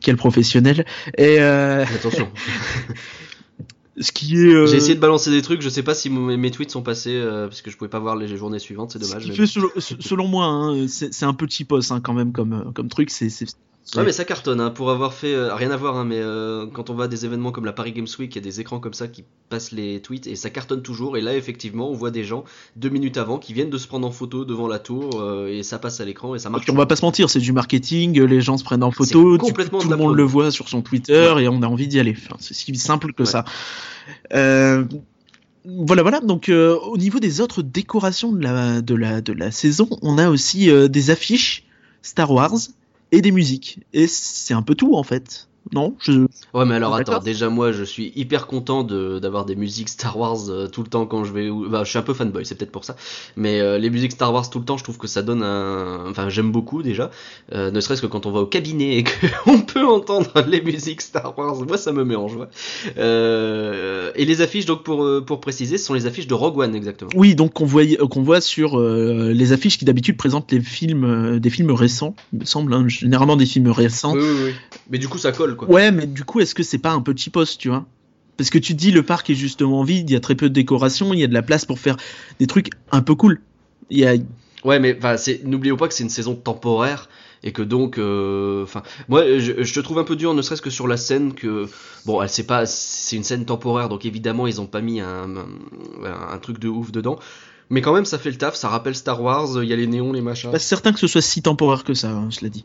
[0.00, 0.85] Quel professionnel.
[1.16, 1.85] Et euh...
[1.85, 2.28] attention.
[4.00, 4.54] ce qui est.
[4.54, 4.66] Euh...
[4.66, 5.62] J'ai essayé de balancer des trucs.
[5.62, 8.16] Je sais pas si mes tweets sont passés euh, parce que je pouvais pas voir
[8.16, 8.92] les journées suivantes.
[8.92, 9.24] C'est dommage.
[9.24, 9.35] Ce mais...
[9.35, 13.11] fait, selon, selon, moi, hein, c'est un petit poste hein, quand même comme comme truc.
[13.11, 13.28] C'est
[13.96, 16.66] Ouais, mais ça cartonne hein, pour avoir fait euh, rien à voir, hein, mais euh,
[16.66, 18.60] quand on va à des événements comme la Paris Games Week, il y a des
[18.60, 21.18] écrans comme ça qui passent les tweets et ça cartonne toujours.
[21.18, 22.44] Et là, effectivement, on voit des gens
[22.76, 25.62] deux minutes avant qui viennent de se prendre en photo devant la tour euh, et
[25.62, 26.64] ça passe à l'écran et ça marche.
[26.68, 28.18] on va pas se mentir, c'est du marketing.
[28.22, 31.32] Les gens se prennent en photo, complètement tout le monde le voit sur son Twitter
[31.34, 31.44] ouais.
[31.44, 32.16] et on a envie d'y aller.
[32.16, 33.28] Enfin, c'est si simple que ouais.
[33.28, 33.44] ça.
[34.32, 34.84] Euh,
[35.64, 36.20] voilà, voilà.
[36.20, 40.18] Donc, euh, au niveau des autres décorations de la, de la, de la saison, on
[40.18, 41.64] a aussi euh, des affiches
[42.02, 42.52] Star Wars
[43.14, 43.79] et des musiques.
[43.92, 45.48] Et c'est un peu tout en fait.
[45.72, 46.27] Non je...
[46.53, 50.18] Ouais, mais alors attends, déjà moi je suis hyper content de d'avoir des musiques Star
[50.18, 51.50] Wars euh, tout le temps quand je vais.
[51.68, 52.96] Bah, je suis un peu fanboy, c'est peut-être pour ça.
[53.37, 56.11] Mais euh, les musiques Star Wars tout le temps, je trouve que ça donne un.
[56.11, 57.11] Enfin, j'aime beaucoup déjà.
[57.53, 61.00] Euh, ne serait-ce que quand on va au cabinet et qu'on peut entendre les musiques
[61.00, 62.48] Star Wars, moi ça me met en joie.
[62.96, 67.11] Et les affiches, donc pour, pour préciser, ce sont les affiches de Rogue One exactement.
[67.14, 71.50] Oui, donc qu'on voit, qu'on voit sur les affiches qui d'habitude présentent les films, des
[71.50, 74.14] films récents, il me semble, hein, généralement des films récents.
[74.14, 74.53] Oui, oui, oui.
[74.90, 75.68] Mais du coup, ça colle quoi.
[75.70, 77.86] Ouais, mais du coup, est-ce que c'est pas un peu cheapos, tu vois?
[78.36, 80.48] Parce que tu te dis, le parc est justement vide, il y a très peu
[80.48, 81.96] de décoration, il y a de la place pour faire
[82.40, 83.40] des trucs un peu cool.
[83.90, 84.14] Il y a...
[84.64, 84.98] Ouais, mais
[85.44, 87.08] n'oublions pas que c'est une saison temporaire
[87.44, 90.62] et que donc, euh, enfin, moi, je, je te trouve un peu dur, ne serait-ce
[90.62, 91.68] que sur la scène que,
[92.06, 95.36] bon, elle c'est pas, c'est une scène temporaire, donc évidemment ils ont pas mis un,
[95.36, 95.46] un,
[96.32, 97.18] un truc de ouf dedans,
[97.68, 99.86] mais quand même ça fait le taf, ça rappelle Star Wars, il y a les
[99.86, 102.64] néons, les machins, pas certain que ce soit si temporaire que ça, hein, cela dit.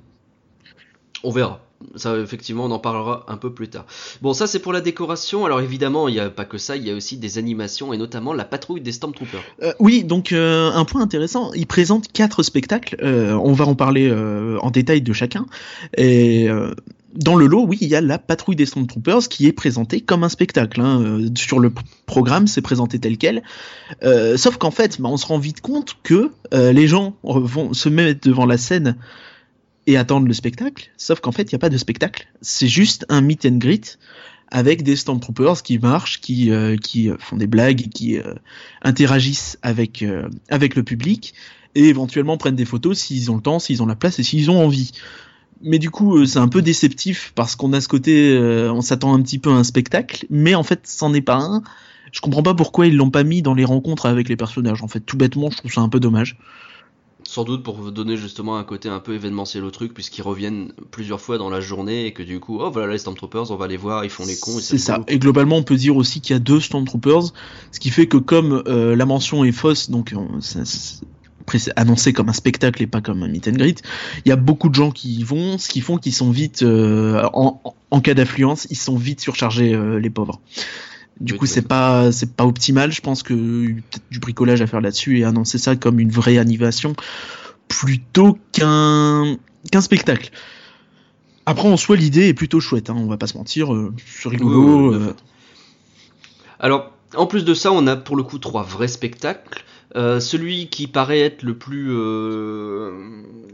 [1.26, 1.62] on verra.
[1.96, 3.86] Ça, effectivement, on en parlera un peu plus tard.
[4.22, 5.46] Bon, ça c'est pour la décoration.
[5.46, 7.98] Alors évidemment, il n'y a pas que ça, il y a aussi des animations et
[7.98, 9.42] notamment la patrouille des Stormtroopers.
[9.64, 13.76] Euh, oui, donc euh, un point intéressant, il présente quatre spectacles, euh, on va en
[13.76, 14.12] parler
[14.62, 15.46] en détail de chacun,
[15.98, 16.50] et
[17.16, 20.24] dans le lot, oui, il y a la patrouille des Stormtroopers qui est présentée comme
[20.24, 20.82] un spectacle.
[20.82, 21.72] hein, sur le
[22.06, 23.42] programme, c'est présenté tel quel.
[24.36, 28.28] Sauf qu'en fait, bah, on se rend vite compte que les gens vont se mettre
[28.28, 28.96] devant la scène
[29.90, 30.92] et attendre le spectacle.
[30.98, 32.28] Sauf qu'en fait, il n'y a pas de spectacle.
[32.42, 33.98] C'est juste un meet and greet
[34.52, 38.36] avec des Stormtroopers qui marchent, qui, euh, qui euh, font des blagues, qui euh,
[38.84, 40.06] interagissent avec,
[40.50, 41.34] avec le public
[41.74, 44.52] et éventuellement prennent des photos s'ils ont le temps, s'ils ont la place et s'ils
[44.52, 44.92] ont envie.
[45.62, 48.38] Mais du coup, c'est un peu déceptif parce qu'on a ce côté,
[48.72, 51.64] on s'attend un petit peu à un spectacle, mais en fait, c'en est pas un.
[52.12, 54.84] Je comprends pas pourquoi ils l'ont pas mis dans les rencontres avec les personnages.
[54.84, 56.38] En fait, tout bêtement, je trouve ça un peu dommage.
[57.32, 60.72] Sans doute pour vous donner justement un côté un peu événementiel au truc, puisqu'ils reviennent
[60.90, 63.68] plusieurs fois dans la journée et que du coup, oh voilà les Stormtroopers, on va
[63.68, 64.58] les voir, ils font les cons.
[64.58, 65.04] et C'est ça.
[65.08, 67.32] Et globalement, on peut dire aussi qu'il y a deux Stormtroopers,
[67.72, 70.64] ce qui fait que comme euh, la mention est fausse, donc on- ça-
[71.76, 73.84] annoncé comme un spectacle et pas comme un meet and greet,
[74.26, 76.64] il y a beaucoup de gens qui y vont, ce qui font qu'ils sont vite,
[76.64, 80.42] euh, en, en- en cas d'affluence, ils sont vite surchargés, euh, les pauvres.
[81.20, 82.92] Du Oui, coup, c'est pas c'est pas optimal.
[82.92, 86.38] Je pense que peut-être du bricolage à faire là-dessus et annoncer ça comme une vraie
[86.38, 86.96] animation
[87.68, 89.38] plutôt qu'un
[89.72, 90.32] qu'un spectacle.
[91.46, 92.90] Après, en soi, l'idée est plutôt chouette.
[92.90, 94.92] Hein, on va pas se mentir, euh, c'est rigolo.
[94.92, 95.14] Oui, oui, euh.
[96.60, 99.64] Alors, en plus de ça, on a pour le coup trois vrais spectacles.
[99.96, 102.92] Euh, celui qui paraît être le plus euh,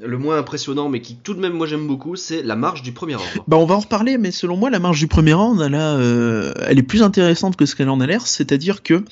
[0.03, 2.91] le moins impressionnant, mais qui tout de même moi j'aime beaucoup, c'est la marche du
[2.91, 3.25] premier ordre.
[3.47, 5.95] Bah on va en reparler, mais selon moi la marche du premier round, elle, a,
[5.95, 8.27] euh, elle est plus intéressante que ce qu'elle en a l'air.
[8.27, 9.03] C'est-à-dire que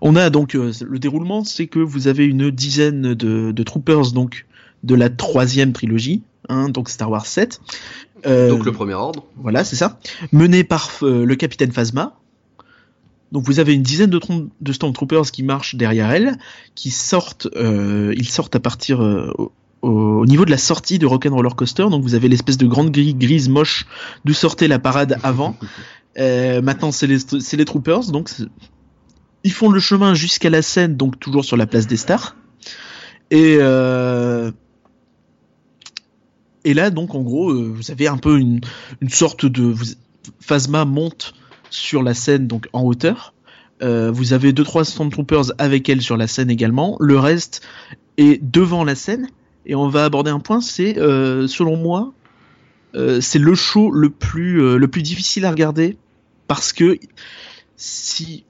[0.00, 4.10] on a donc euh, le déroulement, c'est que vous avez une dizaine de, de troopers
[4.12, 4.46] donc
[4.82, 7.60] de la troisième trilogie, hein, donc Star Wars 7.
[8.26, 9.24] Euh, Donc le premier ordre.
[9.36, 10.00] Voilà, c'est ça.
[10.32, 12.16] Mené par le capitaine Phasma.
[13.34, 14.20] Donc vous avez une dizaine de,
[14.60, 16.38] de Stormtroopers qui marchent derrière elle,
[16.76, 21.06] qui sortent, euh, ils sortent à partir euh, au, au niveau de la sortie de
[21.06, 21.88] Rock'n'Roller Coaster.
[21.90, 23.86] Donc vous avez l'espèce de grande grille grise moche
[24.24, 25.56] d'où sortait la parade avant.
[26.16, 28.30] Euh, maintenant c'est les, Troopers, donc
[29.42, 32.36] ils font le chemin jusqu'à la scène, donc toujours sur la place des stars.
[33.32, 33.54] Et
[36.64, 38.60] et là, donc, en gros, vous avez un peu une,
[39.00, 39.64] une sorte de.
[39.64, 39.86] Vous,
[40.38, 41.34] Phasma monte
[41.74, 43.34] sur la scène, donc en hauteur.
[43.82, 46.96] Euh, vous avez deux trois Stormtroopers avec elle sur la scène également.
[47.00, 47.62] Le reste
[48.16, 49.28] est devant la scène.
[49.66, 52.12] Et on va aborder un point, c'est, euh, selon moi,
[52.94, 55.96] euh, c'est le show le plus, le plus difficile à regarder.
[56.46, 56.98] Parce que
[57.76, 58.44] si,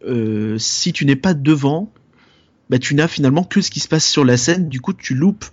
[0.58, 1.92] si tu n'es pas devant,
[2.68, 4.68] bah, tu n'as finalement que ce qui se passe sur la scène.
[4.68, 5.44] Du coup, tu loupes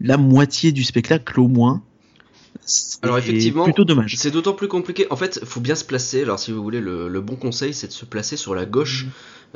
[0.00, 1.82] la moitié du spectacle au moins.
[2.68, 4.14] C'est Alors, effectivement, plutôt dommage.
[4.16, 5.06] C'est d'autant plus compliqué.
[5.10, 6.22] En fait, faut bien se placer.
[6.22, 9.06] Alors, si vous voulez, le, le bon conseil, c'est de se placer sur la gauche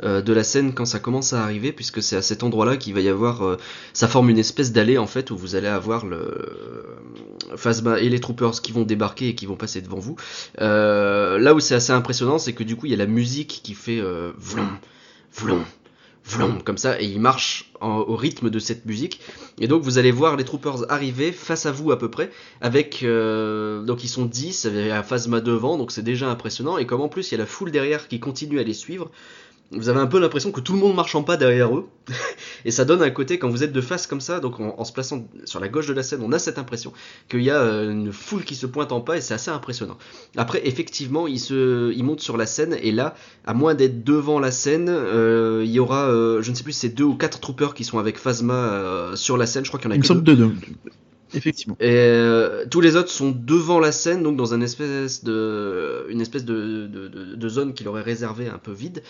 [0.03, 2.95] euh, de la scène quand ça commence à arriver, puisque c'est à cet endroit-là qu'il
[2.95, 3.43] va y avoir.
[3.45, 3.57] euh,
[3.93, 6.33] ça forme une espèce d'allée en fait où vous allez avoir le
[7.55, 10.15] Phasma et les troopers qui vont débarquer et qui vont passer devant vous.
[10.61, 13.61] Euh, là où c'est assez impressionnant, c'est que du coup, il y a la musique
[13.63, 15.63] qui fait euh, vroom,
[16.25, 19.19] vroom, comme ça, et il marche au rythme de cette musique.
[19.59, 22.31] Et donc, vous allez voir les troopers arriver face à vous à peu près
[22.61, 26.85] avec euh, donc ils sont 10 avec un phasma devant donc c'est déjà impressionnant et
[26.85, 29.11] comme en plus il y a la foule derrière qui continue à les suivre
[29.75, 31.87] vous avez un peu l'impression que tout le monde marche en pas derrière eux
[32.65, 34.83] et ça donne un côté quand vous êtes de face comme ça donc en, en
[34.85, 36.93] se plaçant sur la gauche de la scène on a cette impression
[37.29, 39.97] qu'il y a euh, une foule qui se pointe en pas et c'est assez impressionnant
[40.37, 44.39] après effectivement ils se ils montent sur la scène et là à moins d'être devant
[44.39, 47.15] la scène euh, il y aura euh, je ne sais plus si c'est deux ou
[47.15, 49.91] quatre troopers qui sont avec phasma euh, sur la scène je crois qu'il y en
[49.91, 50.35] a Il me que semble deux.
[50.35, 50.55] de deux.
[51.33, 51.75] effectivement.
[51.79, 56.21] Et euh, tous les autres sont devant la scène, donc dans une espèce de, une
[56.21, 59.01] espèce de, de, de, de zone qu'il aurait réservée un peu vide.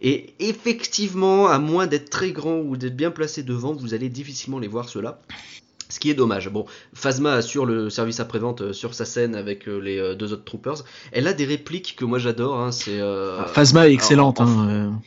[0.00, 4.58] Et effectivement, à moins d'être très grand ou d'être bien placé devant, vous allez difficilement
[4.58, 5.20] les voir ceux-là.
[5.90, 6.50] Ce qui est dommage.
[6.50, 10.32] Bon, Phasma assure le service après-vente euh, sur sa scène avec euh, les euh, deux
[10.34, 10.84] autres troopers.
[11.12, 12.60] Elle a des répliques que moi j'adore.
[12.60, 14.38] Hein, c'est euh, Phasma est excellente.
[14.40, 15.00] alors, en- hein,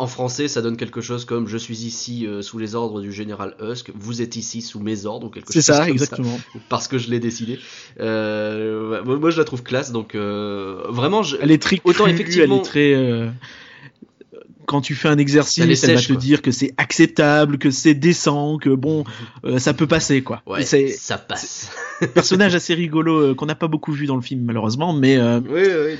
[0.00, 3.12] en français, ça donne quelque chose comme Je suis ici euh, sous les ordres du
[3.12, 6.40] général Husk, vous êtes ici sous mes ordres ou quelque C'est chose ça, comme exactement.
[6.68, 7.58] parce que je l'ai décidé.
[8.00, 11.36] Euh, moi, je la trouve classe, donc euh, vraiment, je...
[11.40, 13.30] Elle est très Autant crue, effectivement- elle est très.
[14.68, 16.20] Quand tu fais un exercice, Elle est va sèche, te quoi.
[16.20, 19.04] dire que c'est acceptable, que c'est décent, que bon,
[19.44, 20.42] euh, ça peut passer quoi.
[20.46, 21.70] ouais, C'est ça passe.
[22.02, 25.16] un personnage assez rigolo euh, qu'on n'a pas beaucoup vu dans le film malheureusement, mais
[25.16, 25.96] euh, oui, oui.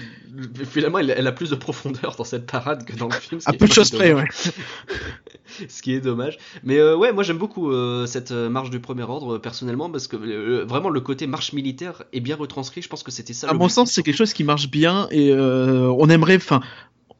[0.70, 3.40] Finalement, elle, elle a plus de profondeur dans cette parade que dans le film.
[3.40, 4.12] ce à qui est peu de choses dommage.
[4.12, 5.66] près, ouais.
[5.68, 6.38] ce qui est dommage.
[6.62, 10.06] Mais euh, ouais, moi j'aime beaucoup euh, cette marche du premier ordre euh, personnellement parce
[10.06, 12.82] que euh, vraiment le côté marche militaire est bien retranscrit.
[12.82, 13.48] Je pense que c'était ça.
[13.48, 16.60] À mon sens, c'est quelque chose qui marche bien et euh, on aimerait, enfin,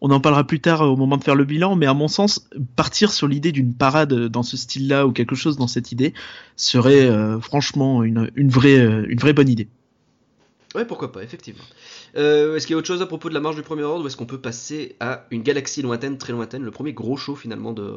[0.00, 2.48] on en parlera plus tard au moment de faire le bilan, mais à mon sens,
[2.76, 6.14] partir sur l'idée d'une parade dans ce style-là ou quelque chose dans cette idée
[6.56, 9.68] serait euh, franchement une, vraie, euh, bonne idée.
[10.74, 11.64] Ouais, pourquoi pas, effectivement.
[12.16, 14.04] Euh, est-ce qu'il y a autre chose à propos de la marche du premier ordre
[14.04, 17.34] ou est-ce qu'on peut passer à une galaxie lointaine, très lointaine, le premier gros show
[17.34, 17.92] finalement de.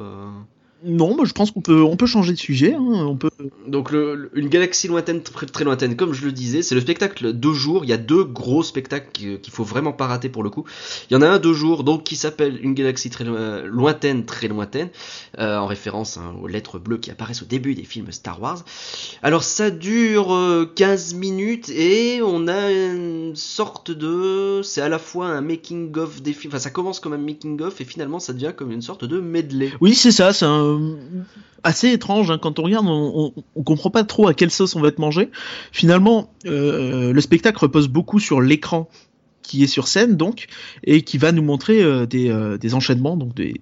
[0.83, 2.73] Non, moi je pense qu'on peut, on peut changer de sujet.
[2.73, 3.29] hein, on peut.
[3.67, 7.37] Donc le, une galaxie lointaine, très, très lointaine, comme je le disais, c'est le spectacle
[7.37, 7.83] de jour.
[7.83, 10.63] Il y a deux gros spectacles qui- qu'il faut vraiment pas rater pour le coup.
[11.09, 14.25] Il y en a un de jour, donc qui s'appelle une galaxie très lo- lointaine,
[14.25, 14.89] très lointaine,
[15.37, 18.65] euh, en référence hein, aux lettres bleues qui apparaissent au début des films Star Wars.
[19.21, 24.97] Alors ça dure euh, 15 minutes et on a une sorte de, c'est à la
[24.99, 26.51] fois un making of des films.
[26.53, 29.19] Enfin, ça commence comme un making of et finalement ça devient comme une sorte de
[29.19, 29.71] medley.
[29.79, 30.33] Oui, c'est ça.
[30.33, 30.70] C'est un-
[31.63, 32.87] assez étrange hein, quand on regarde.
[32.87, 35.29] On, comprend pas trop à quelle sauce on va être mangé.
[35.71, 38.89] Finalement, euh, le spectacle repose beaucoup sur l'écran
[39.41, 40.47] qui est sur scène donc
[40.83, 43.53] et qui va nous montrer euh, des, euh, enchaînements donc des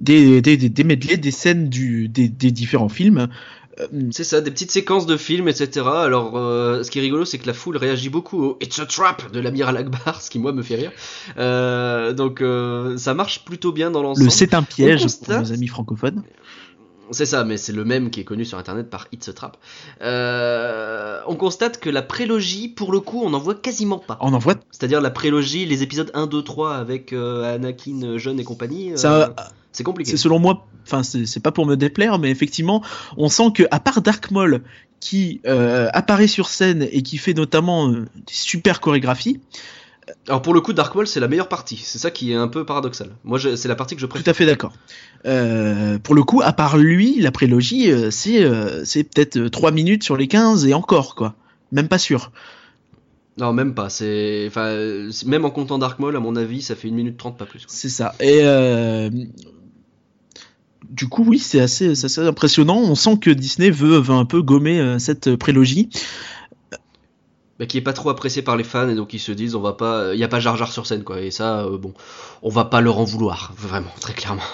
[0.00, 3.28] des, des, des, des des scènes des différents films.
[3.80, 5.86] Euh, C'est ça, des petites séquences de films, etc.
[5.86, 8.86] Alors, euh, ce qui est rigolo, c'est que la foule réagit beaucoup au It's a
[8.86, 10.92] Trap de l'amiral Akbar, ce qui moi me fait rire.
[11.38, 14.26] Euh, donc, euh, ça marche plutôt bien dans l'ensemble.
[14.26, 16.22] le c'est un piège pour nos amis francophones.
[17.12, 19.56] C'est ça, mais c'est le même qui est connu sur internet par It's a Trap.
[20.02, 24.18] Euh, on constate que la prélogie, pour le coup, on n'en voit quasiment pas.
[24.20, 28.38] On en voit C'est-à-dire la prélogie, les épisodes 1, 2, 3 avec euh, Anakin jeune
[28.38, 28.92] et compagnie.
[29.04, 29.28] euh,
[29.72, 30.10] c'est compliqué.
[30.10, 32.82] C'est selon moi, enfin c'est pas pour me déplaire, mais effectivement,
[33.16, 34.62] on sent que à part Dark Maul
[35.00, 39.40] qui apparaît sur scène et qui fait notamment des super chorégraphies,
[40.28, 41.76] Alors, pour le coup, Dark Maul, c'est la meilleure partie.
[41.76, 43.10] C'est ça qui est un peu paradoxal.
[43.24, 44.30] Moi, c'est la partie que je tout préfère.
[44.30, 44.72] à fait d'accord.
[45.26, 49.50] Euh, pour le coup, à part lui, la prélogie, euh, c'est euh, c'est peut-être euh,
[49.50, 51.34] 3 minutes sur les 15 et encore quoi.
[51.72, 52.32] Même pas sûr.
[53.38, 53.88] Non, même pas.
[53.88, 54.74] C'est, enfin,
[55.26, 57.64] même en comptant Dark Maul, à mon avis, ça fait une minute trente, pas plus.
[57.68, 58.14] C'est ça.
[58.20, 59.08] Et euh,
[60.90, 62.78] du coup, oui, c'est assez, c'est assez impressionnant.
[62.78, 65.88] On sent que Disney veut, veut un peu gommer cette prélogie.
[67.60, 69.60] Bah, qui est pas trop apprécié par les fans et donc ils se disent, on
[69.60, 71.20] va pas, il y a pas Jar sur scène, quoi.
[71.20, 71.92] Et ça, euh, bon,
[72.40, 74.40] on va pas leur en vouloir, vraiment, très clairement.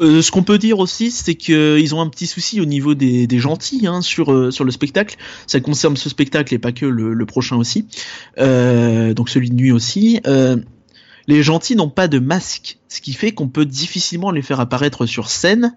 [0.00, 3.28] Euh, ce qu'on peut dire aussi, c'est qu'ils ont un petit souci au niveau des,
[3.38, 5.16] gentils hein, sur, euh, le spectacle.
[5.46, 7.86] Ça concerne ce spectacle et pas que le, prochain aussi.
[8.38, 10.20] Euh, donc celui de nuit aussi.
[10.26, 10.56] Euh,
[11.28, 15.06] les gentils n'ont pas de masque, ce qui fait qu'on peut difficilement les faire apparaître
[15.06, 15.76] sur scène.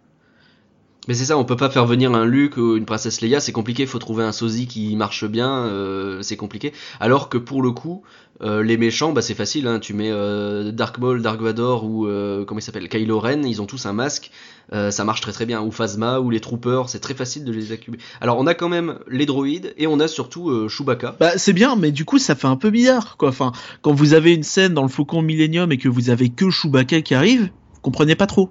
[1.08, 3.52] Mais c'est ça, on peut pas faire venir un Luke ou une princesse Leia, c'est
[3.52, 6.74] compliqué, faut trouver un sosie qui marche bien, euh, c'est compliqué.
[7.00, 8.04] Alors que pour le coup,
[8.41, 12.06] euh, les méchants, bah c'est facile, hein, tu mets euh, Dark Maul, Dark Vador ou
[12.08, 14.32] euh, comment il s'appelle, Kylo Ren, ils ont tous un masque,
[14.72, 15.62] ça marche très très bien.
[15.62, 18.02] Ou Phasma ou les Troopers, c'est très facile de les accumuler.
[18.20, 21.15] Alors on a quand même les droïdes et on a surtout Chewbacca.
[21.20, 23.30] Bah c'est bien, mais du coup ça fait un peu bizarre quoi.
[23.30, 23.52] Enfin,
[23.84, 27.02] quand vous avez une scène dans le Faucon Millennium et que vous avez que Chewbacca
[27.02, 28.50] qui arrive, vous comprenez pas trop.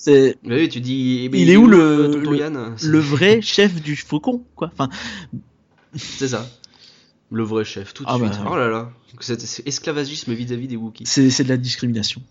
[0.00, 4.44] C'est oui, tu dis, mais Il est où le- euh, le- vrai chef du Faucon
[4.54, 4.70] quoi.
[4.72, 4.88] Enfin,
[5.96, 6.48] C'est ça.
[7.30, 8.30] Le vrai chef, tout de Ah suite.
[8.30, 8.48] bah.
[8.50, 11.04] Oh là là, c'est c'est esclavagisme vis-à-vis des Wookiees.
[11.06, 12.22] c'est c'est de la discrimination.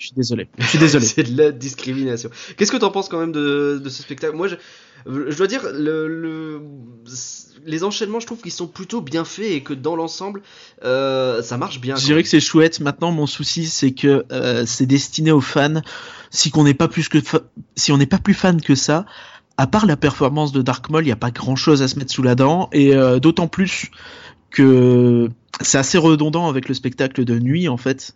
[0.00, 0.48] Je, suis désolé.
[0.58, 1.04] Je suis désolé.
[1.04, 2.30] c'est de la discrimination.
[2.56, 4.34] Qu'est-ce que t'en penses quand même de, de ce spectacle?
[4.34, 4.56] Moi, je,
[5.06, 6.60] je dois dire, le, le-
[7.66, 10.40] les enchaînements, je trouve qu'ils sont plutôt bien faits et que dans l'ensemble,
[10.82, 11.96] euh, ça marche bien.
[11.96, 12.80] Je dirais que c'est chouette.
[12.80, 15.82] Maintenant, mon souci, c'est que euh, c'est destiné aux fans.
[16.30, 17.42] Si qu'on n'est pas plus que fa-
[17.76, 19.04] si on n'est pas plus fan que ça,
[19.58, 21.98] à part la performance de Dark Maul, il n'y a pas grand chose à se
[21.98, 22.70] mettre sous la dent.
[22.72, 23.90] Et euh, d'autant plus
[24.50, 25.28] que
[25.60, 28.14] c'est assez redondant avec le spectacle de nuit, en fait.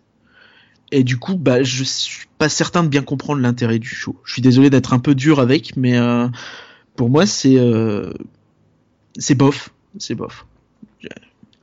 [0.91, 4.15] Et du coup, bah, je suis pas certain de bien comprendre l'intérêt du show.
[4.23, 6.27] Je suis désolé d'être un peu dur avec, mais euh,
[6.95, 8.13] pour moi, c'est euh,
[9.17, 10.45] c'est bof, c'est bof.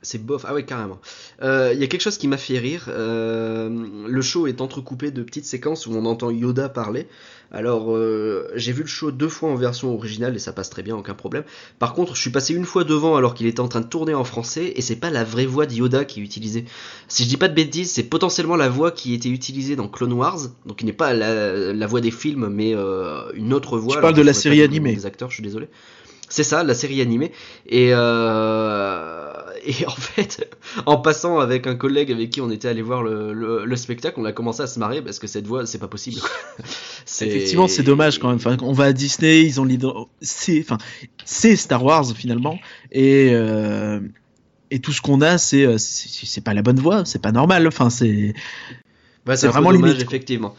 [0.03, 0.99] C'est bof, ah ouais, carrément.
[1.41, 2.85] Euh, Il y a quelque chose qui m'a fait rire.
[2.89, 3.69] Euh,
[4.07, 7.07] le show est entrecoupé de petites séquences où on entend Yoda parler.
[7.51, 10.81] Alors, euh, j'ai vu le show deux fois en version originale et ça passe très
[10.81, 11.43] bien, aucun problème.
[11.79, 14.13] Par contre, je suis passé une fois devant alors qu'il était en train de tourner
[14.15, 16.65] en français et c'est pas la vraie voix de Yoda qui est utilisée.
[17.07, 20.13] Si je dis pas de bêtises, c'est potentiellement la voix qui était utilisée dans Clone
[20.13, 23.93] Wars, donc qui n'est pas la, la voix des films, mais euh, une autre voix.
[23.93, 24.95] Alors, parles de je la série animée.
[24.95, 25.67] Des acteurs, je suis désolé.
[26.29, 27.31] C'est ça, la série animée.
[27.67, 29.31] Et, euh,
[29.65, 30.53] et en fait,
[30.85, 34.19] en passant avec un collègue avec qui on était allé voir le, le- le spectacle,
[34.19, 36.19] on a commencé à se marrer parce que cette voix, c'est pas possible.
[37.21, 38.37] Effectivement, c'est dommage quand même.
[38.37, 39.87] Enfin, on va à Disney, ils ont l'idée.
[40.21, 40.77] C'est, enfin,
[41.25, 42.59] Star Wars finalement,
[42.91, 43.99] et euh,
[44.71, 47.67] et tout ce qu'on a, c'est euh, c'est pas la bonne voie, c'est pas normal.
[47.67, 48.33] Enfin, c'est
[49.25, 50.55] Bah, C'est vraiment dommage, limite, effectivement.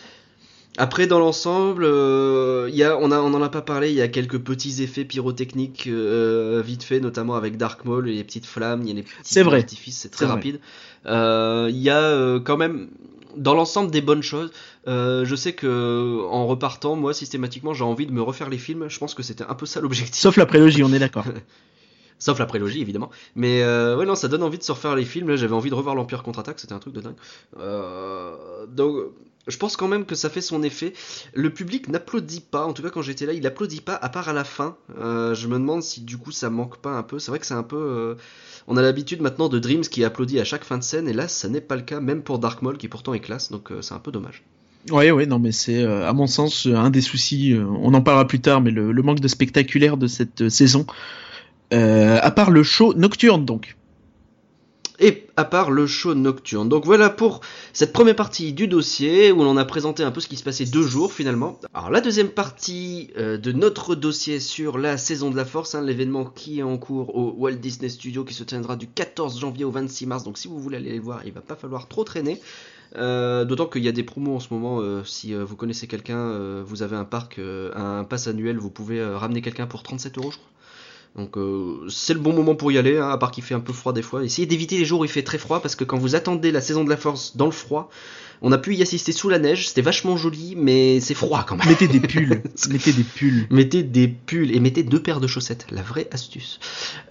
[0.77, 3.91] Après, dans l'ensemble, euh, il y a, on a, on en a pas parlé.
[3.91, 8.25] Il y a quelques petits effets pyrotechniques euh, vite fait, notamment avec Dark Maul les
[8.25, 8.83] petites flammes.
[8.83, 9.59] Il y a les petits vrai.
[9.59, 10.59] d'artifice, c'est très rapide.
[11.07, 12.89] Euh, Il y a euh, quand même,
[13.37, 14.51] dans l'ensemble, des bonnes choses.
[14.89, 18.89] Euh, je sais que en repartant, moi, systématiquement, j'ai envie de me refaire les films.
[18.89, 20.15] Je pense que c'était un peu ça l'objectif.
[20.15, 21.25] sauf la prélogie, on est d'accord.
[22.19, 23.11] Sauf la prélogie, évidemment.
[23.35, 25.35] Mais euh, ouais, non, ça donne envie de se refaire les films.
[25.37, 27.17] J'avais envie de revoir l'Empire contre-attaque, c'était un truc de dingue.
[27.59, 28.97] Euh, donc,
[29.47, 30.93] je pense quand même que ça fait son effet.
[31.35, 34.29] Le public n'applaudit pas, en tout cas quand j'étais là, il applaudit pas, à part
[34.29, 34.77] à la fin.
[34.99, 37.19] Euh, je me demande si du coup ça manque pas un peu.
[37.19, 37.77] C'est vrai que c'est un peu.
[37.77, 38.15] euh,
[38.67, 41.29] On a l'habitude maintenant de Dreams qui applaudit à chaque fin de scène, et là,
[41.29, 43.83] ça n'est pas le cas, même pour Dark Maul qui pourtant est classe, donc euh,
[43.83, 44.43] c'est un peu dommage.
[44.91, 47.55] Ouais, ouais, non, mais c'est à mon sens un des soucis.
[47.59, 50.85] on en parlera plus tard, mais le, le manque de spectaculaire de cette saison.
[51.71, 53.77] À part le show nocturne, donc.
[55.01, 56.69] Et à part le show nocturne.
[56.69, 57.41] Donc voilà pour
[57.73, 60.67] cette première partie du dossier où l'on a présenté un peu ce qui se passait
[60.67, 61.59] deux jours finalement.
[61.75, 65.83] Alors la deuxième partie euh, de notre dossier sur la saison de la force, hein,
[65.83, 69.65] l'événement qui est en cours au Walt Disney Studio qui se tiendra du 14 janvier
[69.65, 70.23] au 26 mars.
[70.23, 72.41] Donc si vous voulez aller le voir, il va pas falloir trop traîner.
[72.97, 74.79] Euh, D'autant qu'il y a des promos en ce moment.
[74.81, 79.43] euh, si vous connaissez quelqu'un, vous avez un parc, un pass annuel, vous pouvez ramener
[79.43, 80.49] quelqu'un pour 37 euros, je crois.
[81.17, 83.61] Donc euh, c'est le bon moment pour y aller, hein, à part qu'il fait un
[83.61, 84.25] peu froid des fois.
[84.25, 86.61] Essayez d'éviter les jours où il fait très froid, parce que quand vous attendez la
[86.61, 87.89] saison de la force dans le froid,
[88.43, 91.57] on a pu y assister sous la neige, c'était vachement joli, mais c'est froid quand
[91.57, 91.69] même.
[91.69, 92.43] Mettez des pulls.
[92.69, 93.47] mettez des pulls.
[93.51, 96.59] Mettez des pulls et mettez deux paires de chaussettes, la vraie astuce.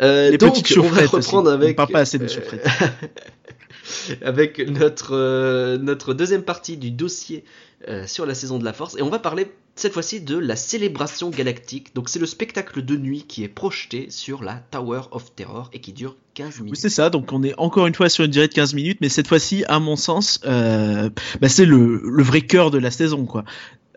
[0.02, 1.56] Euh, Les donc, petites on va reprendre aussi.
[1.56, 2.68] avec On parle pas assez de euh, chaufferettes.
[4.22, 7.44] avec notre, euh, notre deuxième partie du dossier
[7.88, 8.96] euh, sur la saison de la Force.
[8.98, 11.96] Et on va parler cette fois-ci de la célébration galactique.
[11.96, 15.80] Donc c'est le spectacle de nuit qui est projeté sur la Tower of Terror et
[15.82, 16.80] qui dure 15 Oui, minutes.
[16.80, 17.10] c'est ça.
[17.10, 19.64] Donc, on est encore une fois sur une durée de 15 minutes, mais cette fois-ci,
[19.68, 21.10] à mon sens, euh,
[21.42, 23.44] bah, c'est le, le vrai cœur de la saison, quoi.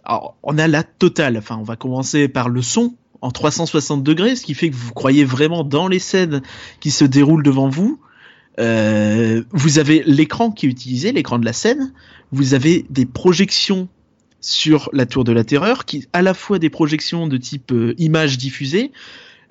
[0.04, 1.36] Alors, on a la totale.
[1.38, 4.92] Enfin, on va commencer par le son en 360 degrés, ce qui fait que vous
[4.92, 6.42] croyez vraiment dans les scènes
[6.80, 7.98] qui se déroulent devant vous.
[8.58, 11.92] Euh, vous avez l'écran qui est utilisé, l'écran de la scène.
[12.32, 13.88] Vous avez des projections
[14.40, 17.94] sur la tour de la terreur, qui à la fois des projections de type euh,
[17.98, 18.92] image diffusée,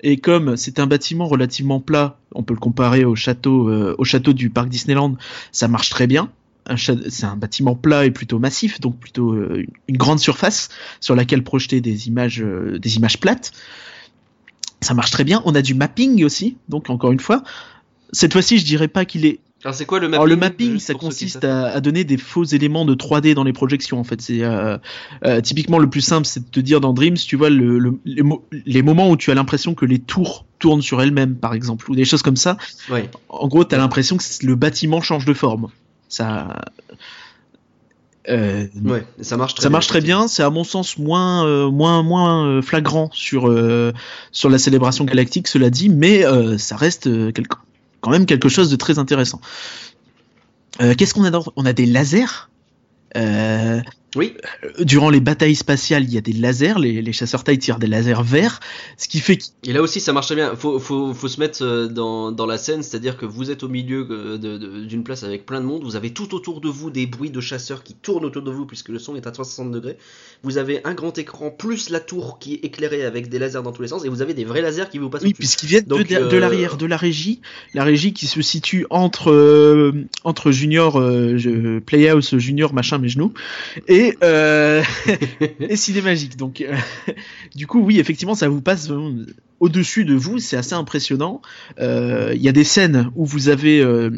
[0.00, 4.04] et comme c'est un bâtiment relativement plat, on peut le comparer au château, euh, au
[4.04, 5.16] château du parc Disneyland,
[5.52, 6.30] ça marche très bien.
[6.76, 10.68] C'est un bâtiment plat et plutôt massif, donc plutôt euh, une- grande surface
[11.00, 13.52] sur laquelle projeter des images, des images plates.
[14.80, 15.42] Ça marche très bien.
[15.44, 17.44] On a du mapping aussi, donc encore une fois.
[18.12, 20.78] Cette fois-ci, je dirais pas qu'il est Alors c'est quoi le mapping alors le mapping,
[20.78, 23.98] ça consiste à, à donner des faux éléments de 3D dans les projections.
[23.98, 24.78] En fait, c'est euh,
[25.24, 27.98] euh, typiquement le plus simple, c'est de te dire dans Dreams, tu vois le, le-
[28.04, 31.52] les, mo- les moments où tu as l'impression que les tours tournent sur elles-mêmes, par
[31.54, 32.56] exemple, ou des choses comme ça.
[32.90, 33.10] Ouais.
[33.28, 35.68] En gros, tu as l'impression que le bâtiment change de forme.
[36.08, 36.60] Ça,
[38.28, 39.72] euh, Ouais, ça marche très ça bien.
[39.76, 40.26] marche très bien.
[40.28, 43.92] C'est à mon sens moins euh, moins moins flagrant sur euh,
[44.32, 46.24] sur la célébration galactique, cela dit, mais
[46.58, 47.56] ça reste quelque-
[48.06, 49.40] quand même quelque chose de très intéressant.
[50.80, 52.48] Euh, Qu'est-ce qu'on a d'autre On a des lasers.
[53.16, 53.80] Euh,
[54.14, 54.34] Oui,
[54.80, 56.78] durant les batailles spatiales, il y a des lasers.
[56.78, 58.60] Les, les chasseurs taille tirent des lasers verts,
[58.96, 60.54] ce qui fait et là aussi ça marche très bien.
[60.54, 63.68] Faut, faut, faut se mettre euh, dans, dans la scène, c'est-à-dire que vous êtes au
[63.68, 67.06] milieu euh, d'une place avec plein de monde, vous avez tout autour de vous des
[67.06, 69.98] bruits de chasseurs qui tournent autour de vous puisque le son est à 360 degrés.
[70.42, 73.72] Vous avez un grand écran plus la tour qui est éclairée avec des lasers dans
[73.72, 75.84] tous les sens et vous avez des vrais lasers qui vous passent Oui, puisqu'ils viennent
[75.84, 77.40] de, Donc, de euh, l'arrière, de la régie,
[77.74, 79.92] la régie qui se situe entre euh,
[80.24, 83.32] entre Junior euh, Playhouse Junior machin mes genoux
[83.88, 84.82] et euh,
[85.60, 86.36] et Cinémagique.
[86.36, 86.76] Donc euh,
[87.54, 88.90] du coup oui effectivement ça vous passe
[89.60, 91.40] au-dessus de vous, c'est assez impressionnant.
[91.78, 94.10] Euh, Il y a des scènes où vous avez euh,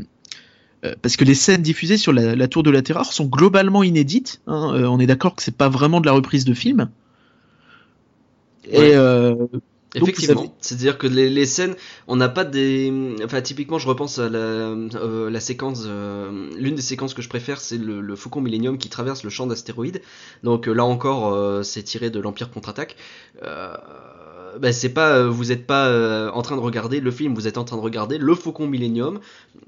[1.02, 4.40] parce que les scènes diffusées sur la, la tour de la terreur sont globalement inédites.
[4.46, 4.84] hein.
[4.88, 6.88] On est d'accord que c'est pas vraiment de la reprise de film.
[8.70, 8.94] Et
[9.94, 11.74] Effectivement, avez- c'est-à-dire que les, les scènes,
[12.06, 12.92] on n'a pas des,
[13.24, 17.28] enfin typiquement, je repense à la, euh, la séquence, euh, l'une des séquences que je
[17.28, 20.02] préfère, c'est le, le Faucon Millennium qui traverse le champ d'astéroïdes.
[20.42, 22.96] Donc euh, là encore, euh, c'est tiré de l'Empire contre-attaque.
[23.42, 23.74] Euh,
[24.58, 27.46] ben, c'est pas, euh, vous êtes pas euh, en train de regarder le film, vous
[27.46, 29.20] êtes en train de regarder le Faucon Millennium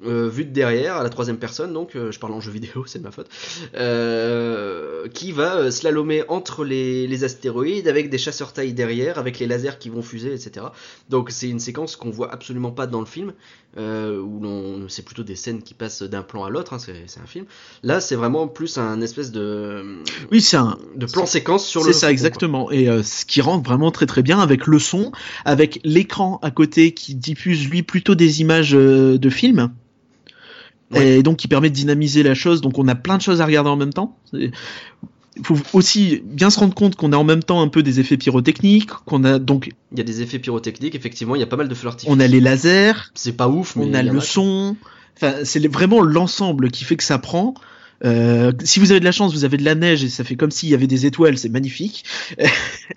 [0.05, 1.73] euh, vu de derrière à la troisième personne.
[1.73, 3.29] Donc euh, je parle en jeu vidéo, c'est de ma faute.
[3.75, 9.39] Euh, qui va euh, slalomer entre les, les astéroïdes avec des chasseurs taille derrière, avec
[9.39, 10.67] les lasers qui vont fuser, etc.
[11.09, 13.33] Donc c'est une séquence qu'on voit absolument pas dans le film,
[13.79, 16.73] euh, où l'on, c'est plutôt des scènes qui passent d'un plan à l'autre.
[16.73, 17.45] hein, c'est, c'est un film.
[17.85, 19.99] Là, c'est vraiment plus un espèce de
[20.33, 21.93] Oui, c'est un, de plan séquence sur le.
[21.93, 22.71] C'est ça, faucon, exactement.
[22.73, 25.13] Et euh, ce qui rentre vraiment très très bien avec le son,
[25.45, 29.71] avec l'écran à côté qui diffuse lui plutôt des images euh, de films.
[30.93, 32.61] Et donc qui permet de dynamiser la chose.
[32.61, 34.17] Donc on a plein de choses à regarder en même temps.
[34.33, 34.51] Il
[35.45, 38.17] faut aussi bien se rendre compte qu'on a en même temps un peu des effets
[38.17, 39.71] pyrotechniques, qu'on a donc.
[39.93, 42.19] Il y a des effets pyrotechniques, effectivement, il y a pas mal de feux on
[42.19, 44.77] a les lasers, C'est pas ouf, mais on a en le son.
[45.17, 47.55] Enfin, c'est vraiment l'ensemble qui fait que ça prend.
[48.05, 50.37] Euh, si vous avez de la chance, vous avez de la neige et ça fait
[50.37, 52.05] comme s'il y avait des étoiles, c'est magnifique.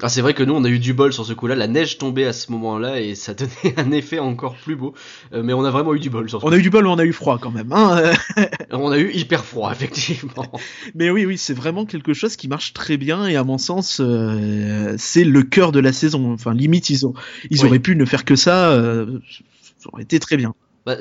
[0.02, 1.56] Ah, c'est vrai que nous, on a eu du bol sur ce coup-là.
[1.56, 3.34] La neige tombait à ce moment-là et ça
[3.64, 4.94] donnait un effet encore plus beau.
[5.34, 6.84] Euh, mais on a vraiment eu du bol sur ce On a eu du bol,
[6.86, 7.72] mais on a eu froid quand même.
[7.74, 8.14] Hein
[8.72, 10.52] On a eu hyper froid, effectivement.
[10.96, 14.00] Mais oui, oui, c'est vraiment quelque chose qui marche très bien et à mon sens,
[14.00, 16.32] euh, c'est le cœur de la saison.
[16.34, 17.14] Enfin, limite, ils, ont,
[17.50, 17.68] ils Oui.
[17.68, 18.76] auraient pu ne faire que ça,
[19.78, 20.54] ça aurait été très bien.
[20.86, 20.98] Bah,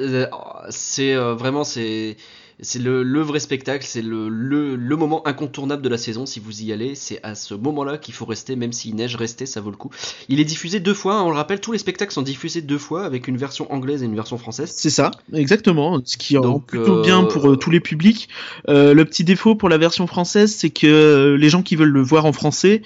[0.70, 2.16] c'est vraiment c'est
[2.62, 6.26] c'est le, le vrai spectacle, c'est le, le, le moment incontournable de la saison.
[6.26, 9.46] Si vous y allez, c'est à ce moment-là qu'il faut rester, même s'il neige, rester,
[9.46, 9.90] ça vaut le coup.
[10.28, 12.78] Il est diffusé deux fois, hein, on le rappelle, tous les spectacles sont diffusés deux
[12.78, 14.72] fois avec une version anglaise et une version française.
[14.74, 16.00] C'est ça, exactement.
[16.04, 18.28] Ce qui rend Donc, plutôt euh, bien pour euh, tous les publics.
[18.68, 21.88] Euh, le petit défaut pour la version française, c'est que euh, les gens qui veulent
[21.88, 22.82] le voir en français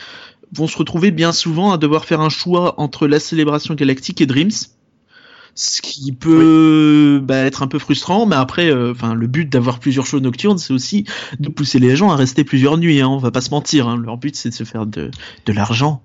[0.52, 4.26] vont se retrouver bien souvent à devoir faire un choix entre la célébration galactique et
[4.26, 4.50] Dreams.
[5.58, 9.78] Ce qui peut bah, être un peu frustrant, mais après, euh, enfin, le but d'avoir
[9.78, 11.06] plusieurs shows nocturnes, c'est aussi
[11.40, 13.00] de pousser les gens à rester plusieurs nuits.
[13.00, 13.88] Hein, on va pas se mentir.
[13.88, 15.10] Hein, leur but, c'est de se faire de,
[15.46, 16.02] de l'argent.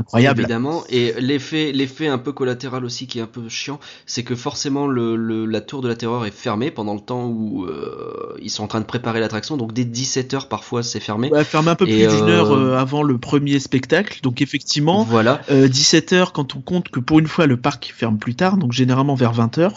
[0.00, 0.40] Incroyable.
[0.40, 0.82] Évidemment.
[0.88, 4.86] Et l'effet, l'effet un peu collatéral aussi qui est un peu chiant, c'est que forcément
[4.86, 8.50] le, le- la tour de la terreur est fermée pendant le temps où euh, ils
[8.50, 9.56] sont en train de préparer l'attraction.
[9.56, 11.30] Donc dès 17h parfois c'est fermé.
[11.30, 14.20] Ouais, fermer un peu plus d'une euh, heure euh, avant le premier spectacle.
[14.22, 15.40] Donc effectivement, Voilà.
[15.50, 18.72] Euh, 17h quand on compte que pour une fois le parc ferme plus tard, donc
[18.72, 19.70] généralement vers 20h.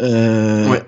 [0.00, 0.82] Euh, Ouais.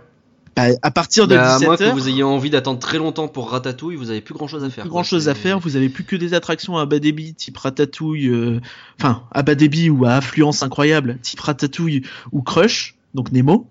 [0.56, 3.28] Bah, à partir de Bah, à moins que 17h, vous ayez envie d'attendre très longtemps
[3.28, 4.84] pour Ratatouille, vous avez plus grand chose à faire.
[4.84, 5.00] plus quoi.
[5.00, 8.28] grand chose à faire, vous avez plus que des attractions à bas débit type Ratatouille,
[8.28, 8.60] euh,
[9.00, 12.02] enfin à bas débit ou à affluence incroyable type Ratatouille
[12.32, 13.66] ou Crush, donc Nemo.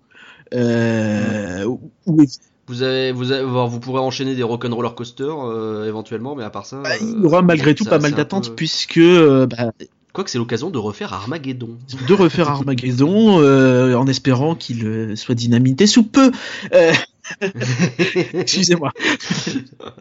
[0.53, 2.23] Euh, ou- ou-
[2.67, 6.65] Vous avez, vous avez, vous pourrez enchaîner des rock'n'roller coasters euh, éventuellement, mais à part
[6.65, 6.81] ça.
[6.81, 9.71] bah, euh, il y aura malgré tout ça- pas mal d'attentes peu- puisque euh, bah,
[10.13, 11.77] Quoique c'est l'occasion de refaire Armageddon.
[12.07, 16.31] de refaire Armageddon euh, en espérant qu'il euh, soit dynamité sous peu.
[16.73, 16.93] Euh,
[18.33, 18.91] Excusez-moi.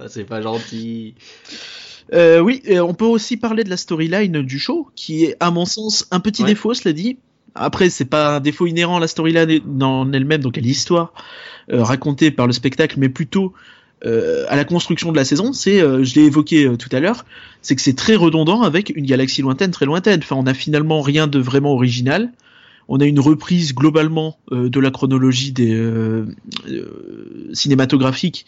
[0.08, 1.14] c'est pas gentil.
[2.12, 5.64] Euh, oui, on peut aussi parler de la storyline du show, qui est, à mon
[5.64, 6.48] sens, un petit Ouais.
[6.48, 7.18] défaut, cela dit.
[7.54, 11.12] Après, c'est pas un défaut inhérent à la storyline en elle-même, donc à l'histoire
[11.70, 13.52] euh, racontée par le spectacle, mais plutôt
[14.04, 15.52] euh, à la construction de la saison.
[15.52, 17.24] C'est, euh, je l'ai évoqué euh, tout à l'heure,
[17.60, 20.20] c'est que c'est très redondant avec une galaxie lointaine, très lointaine.
[20.22, 22.32] Enfin, on a finalement rien de vraiment original.
[22.88, 26.26] On a une reprise globalement euh, de la chronologie des euh,
[27.52, 28.46] cinématographiques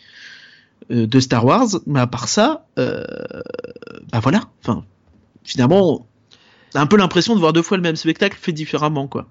[0.91, 4.51] de Star Wars, mais à part ça, bah voilà.
[4.61, 4.85] Enfin,
[5.43, 6.07] finalement,
[6.75, 9.27] on a un peu l'impression de voir deux fois le même spectacle fait différemment, quoi.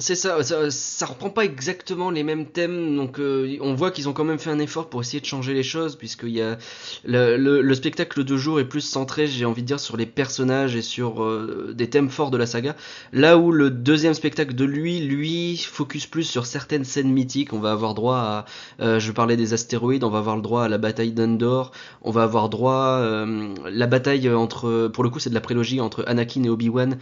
[0.00, 4.14] C'est ça, ça, reprend pas exactement les mêmes thèmes, donc euh, on voit qu'ils ont
[4.14, 6.56] quand même fait un effort pour essayer de changer les choses, puisqu'il y a
[7.04, 10.06] le, le, le spectacle de jour est plus centré, j'ai envie de dire, sur les
[10.06, 12.76] personnages et sur euh, des thèmes forts de la saga,
[13.12, 17.52] là où le deuxième spectacle de lui, lui, focus plus sur certaines scènes mythiques.
[17.52, 18.44] On va avoir droit à,
[18.80, 22.10] euh, je parlais des astéroïdes, on va avoir le droit à la bataille d'Endor, on
[22.10, 26.04] va avoir droit euh, la bataille entre, pour le coup, c'est de la prélogie entre
[26.06, 26.96] Anakin et Obi-Wan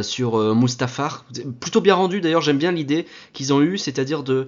[0.00, 1.26] sur Mustafar.
[1.60, 4.46] Plutôt bien rendu d'ailleurs, j'aime bien l'idée qu'ils ont eue, c'est-à-dire de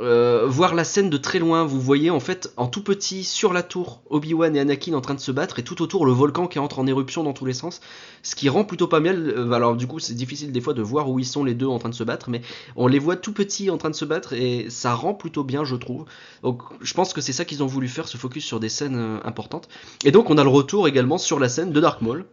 [0.00, 1.64] euh, voir la scène de très loin.
[1.64, 5.14] Vous voyez en fait en tout petit sur la tour Obi-Wan et Anakin en train
[5.14, 7.52] de se battre et tout autour le volcan qui entre en éruption dans tous les
[7.52, 7.80] sens.
[8.22, 9.32] Ce qui rend plutôt pas mal.
[9.36, 11.66] euh, alors du coup c'est difficile des fois de voir où ils sont les deux
[11.66, 12.42] en train de se battre, mais
[12.76, 15.64] on les voit tout petits en train de se battre et ça rend plutôt bien
[15.64, 16.04] je trouve.
[16.42, 18.96] Donc je pense que c'est ça qu'ils ont voulu faire, se focus sur des scènes
[18.96, 19.68] euh, importantes.
[20.04, 22.24] Et donc on a le retour également sur la scène de Dark Maul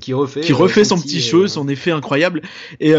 [0.00, 2.42] qui refait Qui refait son petit euh, show, son effet incroyable.
[2.80, 2.94] Et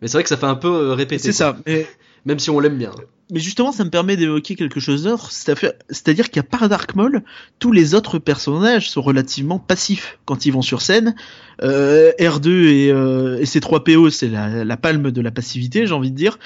[0.00, 1.22] Mais c'est vrai que ça fait un peu euh, répété.
[1.22, 1.56] c'est ça.
[1.66, 1.86] Mais
[2.26, 2.90] Même si on l'aime bien.
[3.30, 5.30] mais justement, ça me permet d'évoquer quelque chose d'autre.
[5.30, 7.22] C'est-à-dire c'est-à-dire qu'à part Dark Maul,
[7.58, 11.14] tous les autres personnages sont relativement passifs quand ils vont sur scène.
[11.62, 16.10] Euh, R2 et, euh, et C3PO, c'est la, la palme de la passivité, j'ai envie
[16.10, 16.38] de dire.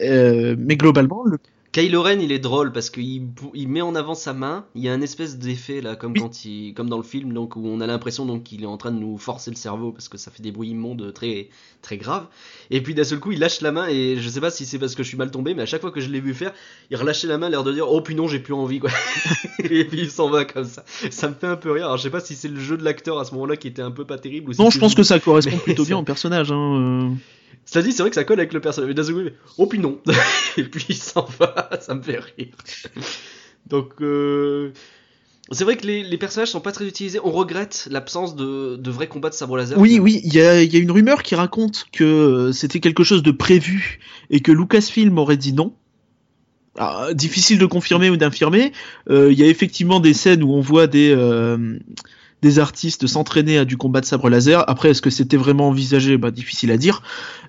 [0.00, 1.38] Euh, mais globalement, le
[1.74, 4.64] Kylo Ren, il est drôle parce qu'il il met en avant sa main.
[4.76, 7.56] Il y a un espèce d'effet là, comme quand il, comme dans le film, donc
[7.56, 10.08] où on a l'impression donc qu'il est en train de nous forcer le cerveau parce
[10.08, 11.48] que ça fait des bruits immondes très
[11.82, 12.28] très graves.
[12.70, 14.78] Et puis d'un seul coup, il lâche la main et je sais pas si c'est
[14.78, 16.52] parce que je suis mal tombé, mais à chaque fois que je l'ai vu faire,
[16.92, 18.90] il relâchait la main, l'air de dire oh puis non, j'ai plus envie quoi.
[19.58, 20.84] et puis il s'en va comme ça.
[21.10, 21.86] Ça me fait un peu rire.
[21.86, 23.82] Alors je sais pas si c'est le jeu de l'acteur à ce moment-là qui était
[23.82, 24.50] un peu pas terrible.
[24.50, 26.52] Ou si non, je pense que ça correspond Mais plutôt bien au personnage.
[26.52, 27.10] Hein.
[27.10, 27.14] euh.
[27.64, 28.88] Cela dit, c'est vrai que ça colle avec le personnage.
[28.88, 30.00] Mais d'un fait, oh puis non.
[30.56, 32.54] et puis il s'en va, ça me fait rire.
[33.66, 34.72] Donc, euh,
[35.50, 37.18] c'est vrai que les, les personnages sont pas très utilisés.
[37.22, 39.78] On regrette l'absence de, de vrais combats de sabre laser.
[39.78, 43.30] Oui, oui, il y a, une rumeur qui raconte que euh, c'était quelque chose de
[43.30, 44.00] prévu
[44.30, 45.74] et que Lucasfilm aurait dit non.
[46.76, 48.72] Ah, difficile de confirmer ou d'infirmer.
[49.08, 51.14] Euh, Il y a effectivement des scènes où on voit des
[52.44, 54.62] des artistes s'entraîner à du combat de sabre laser.
[54.70, 56.16] Après, est-ce que c'était vraiment envisagé?
[56.16, 57.02] Bah, Difficile à dire.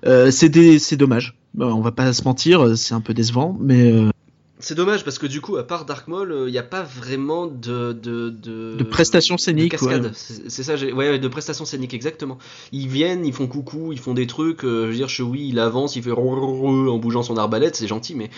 [0.06, 1.36] Euh, c'est des- c'est dommage.
[1.54, 4.10] Bah, on va pas se mentir, c'est un peu décevant, mais euh,
[4.58, 7.46] C'est dommage parce que du coup, à part Dark Maul, il n'y a pas vraiment
[7.46, 7.92] de.
[7.92, 10.04] De, de, De prestations scéniques, de cascade.
[10.06, 10.12] ouais.
[10.48, 12.38] C'est ça, ouais, de prestations scéniques, exactement.
[12.72, 14.64] Ils viennent, ils font coucou, ils font des trucs.
[14.64, 18.14] euh, je veux dire, Chewie, il avance, il fait en bougeant son arbalète, c'est gentil,
[18.14, 18.30] mais.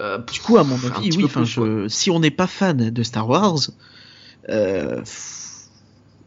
[0.00, 1.26] euh, Du coup, à mon avis, oui.
[1.26, 3.58] plus, je- si on n'est pas fan de Star Wars,
[4.50, 5.00] euh,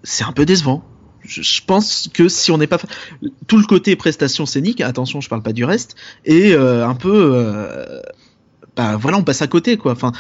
[0.03, 0.83] c'est un peu décevant.
[1.23, 2.79] Je, pense que si on n'est pas
[3.47, 7.31] tout le côté prestation scénique, attention, je parle pas du reste, et euh, un peu,
[7.33, 8.01] euh,
[8.75, 9.91] bah voilà, on passe à côté, quoi.
[9.91, 10.13] Enfin.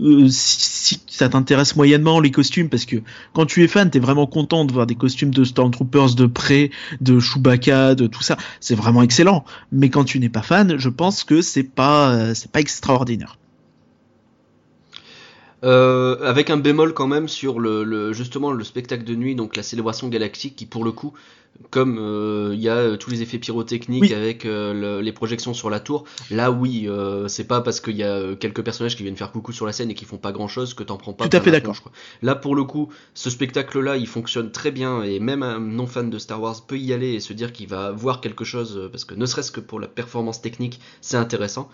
[0.00, 2.96] euh, si, ça t'intéresse moyennement les costumes parce que
[3.32, 6.70] quand tu es fan t'es vraiment content de voir des costumes de Stormtroopers de près
[7.00, 10.88] de Chewbacca de tout ça c'est vraiment excellent mais quand tu n'es pas fan je
[10.90, 13.38] pense que c'est pas c'est pas extraordinaire
[15.64, 19.56] Euh, avec un bémol quand même sur le, le- justement le spectacle de nuit, donc
[19.56, 21.14] la célébration galactique, qui pour le coup,
[21.70, 24.12] comme euh, il y a euh, tous les effets pyrotechniques Oui.
[24.12, 27.96] avec euh, le- les projections sur la tour, là oui, euh, c'est pas parce qu'il
[27.96, 30.18] y a euh, quelques personnages qui viennent faire coucou sur la scène et qui font
[30.18, 31.26] pas grand chose que t'en prends pas.
[31.26, 31.76] Tout à fait d'accord.
[32.20, 36.10] Là pour le coup, ce spectacle-là, il fonctionne très bien et même un non fan
[36.10, 38.88] de Star Wars peut y aller et se dire qu'il va voir quelque chose euh,
[38.90, 41.70] parce que ne serait-ce que pour la performance technique, c'est intéressant.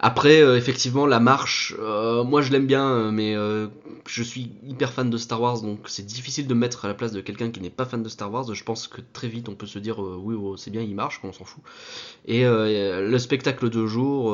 [0.00, 3.34] Après, euh, effectivement, la marche, euh, moi je l'aime bien, euh, mais
[4.06, 6.94] je suis hyper fan de Star Wars, donc c'est difficile de me mettre à la
[6.94, 8.52] place de quelqu'un qui n'est pas fan de Star Wars.
[8.52, 11.20] Je pense que très vite on peut se dire, oui, oh, c'est bien, il marche,
[11.22, 11.62] on s'en fout.
[12.26, 14.32] Et le spectacle de jour,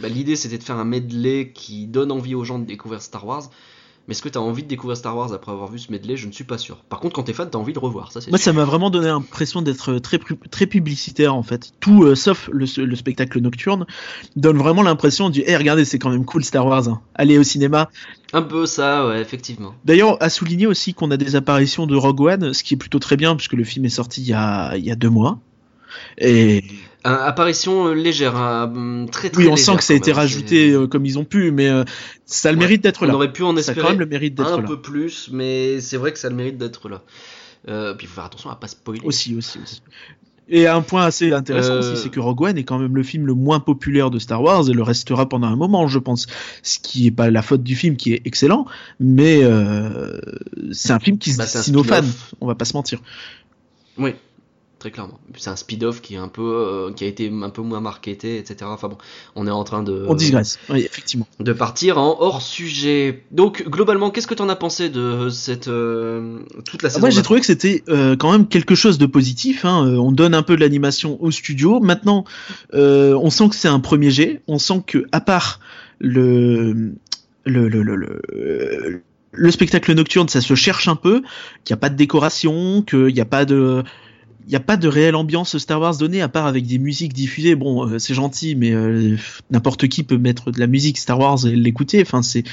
[0.00, 3.26] bah, l'idée c'était de faire un medley qui donne envie aux gens de découvrir Star
[3.26, 3.50] Wars.
[4.08, 6.16] Mais est-ce que tu as envie de découvrir Star Wars après avoir vu ce medley?
[6.16, 6.78] Je ne suis pas sûr.
[6.88, 8.44] Par contre, quand t'es fan, t'as envie de revoir, ça Moi, sûr.
[8.44, 11.70] ça m'a vraiment donné l'impression d'être très, pu- très publicitaire en fait.
[11.78, 13.86] Tout euh, sauf le, le spectacle nocturne
[14.34, 16.88] donne vraiment l'impression du Eh, regardez, c'est quand même cool Star Wars.
[16.88, 17.00] hein.
[17.14, 17.90] Allez au cinéma.
[18.32, 19.74] Un peu ça, ouais, effectivement.
[19.84, 22.98] D'ailleurs, à souligner aussi qu'on a des apparitions de Rogue One, ce qui est plutôt
[22.98, 25.38] très bien puisque le film est sorti il y a, il y a deux mois.
[26.18, 26.62] Et Un-
[27.04, 30.12] apparition euh, légère, hein, hum, très très oui, on légère, sent que ça a été
[30.12, 31.84] rajouté euh, comme ils ont pu, mais euh,
[32.26, 32.64] ça a le Ouais.
[32.64, 33.14] mérite d'être On là.
[33.14, 34.66] aurait pu en Ça a espérer quand même le mérite d'être un là.
[34.68, 37.02] peu plus, mais c'est vrai que ça a le mérite d'être là.
[37.68, 39.00] Euh, puis il faut faire attention à pas spoiler.
[39.04, 39.82] Aussi, aussi, aussi.
[40.48, 43.02] Et un point assez intéressant Euh, aussi, c'est que Rogue One est quand même le
[43.04, 46.26] film le moins populaire de Star Wars et le restera pendant un moment, je pense.
[46.62, 48.66] Ce qui est pas la faute du film, qui est excellent,
[49.00, 50.20] mais euh,
[50.72, 52.02] c'est un film qui se Bah, destine aux fans.
[52.40, 53.00] On va pas se mentir.
[53.96, 54.14] Oui,
[54.82, 55.20] très clairement.
[55.36, 58.36] C'est un speed-off qui est un peu, euh, qui a été un peu moins marketé,
[58.38, 58.56] etc.
[58.64, 58.98] Enfin bon,
[59.36, 60.58] on est en train de, On digresse.
[60.68, 61.24] Oui, effectivement.
[61.38, 63.22] de partir en hors sujet.
[63.30, 67.22] Donc globalement, qu'est-ce que t'en as pensé de cette euh, toute la saison Moi, j'ai
[67.22, 69.64] trouvé que c'était euh, quand même quelque chose de positif.
[69.64, 69.86] Hein.
[69.98, 71.78] On donne un peu de l'animation au studio.
[71.78, 72.24] Maintenant,
[72.72, 74.42] on sent que c'est un premier jet.
[74.48, 75.60] On sent que, à part
[76.00, 76.92] le
[77.44, 81.22] le le le, le, le spectacle nocturne, ça se cherche un peu.
[81.62, 83.84] Qu'il n'y a pas de décoration, qu'il n'y a pas de
[84.46, 87.12] il n'y a pas de réelle ambiance Star Wars donnée à part avec des musiques
[87.12, 87.54] diffusées.
[87.54, 89.16] Bon, euh, c'est gentil, mais euh,
[89.50, 92.02] n'importe qui peut mettre de la musique Star Wars et l'écouter.
[92.02, 92.44] Enfin, c'est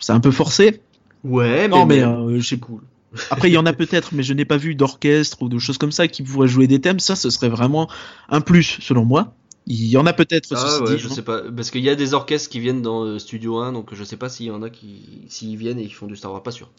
[0.00, 0.80] c'est un peu forcé.
[1.24, 2.80] Ouais, mais, Non, mais mais- euh, sais c'est cool.
[3.30, 5.78] après, il y en a peut-être, mais je n'ai pas vu d'orchestre ou de choses
[5.78, 7.00] comme ça qui pourraient jouer des thèmes.
[7.00, 7.88] Ça, ce serait vraiment
[8.28, 9.32] un plus, selon moi.
[9.68, 11.96] Il y en a peut-être, Ah ouais, dit, je sais pas, parce qu'il y a
[11.96, 14.62] des orchestres qui viennent dans euh, Studio 1, donc je sais pas s'il y en
[14.62, 16.70] a qui, s'ils viennent et qui font du Star Wars, pas sûr.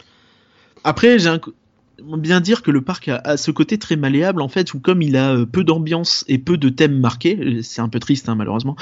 [0.85, 1.39] Après, j'ai un...
[2.01, 5.01] bien dire que le parc a, a ce côté très malléable, en fait, où comme
[5.01, 8.29] il a euh, peu d'ambiance et peu de thèmes marqués, euh, c'est un peu triste,
[8.29, 8.75] hein, malheureusement,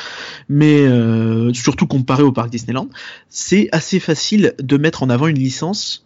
[0.49, 2.89] mais euh, surtout comparé au parc Disneyland,
[3.29, 6.05] c'est assez facile de mettre en avant une licence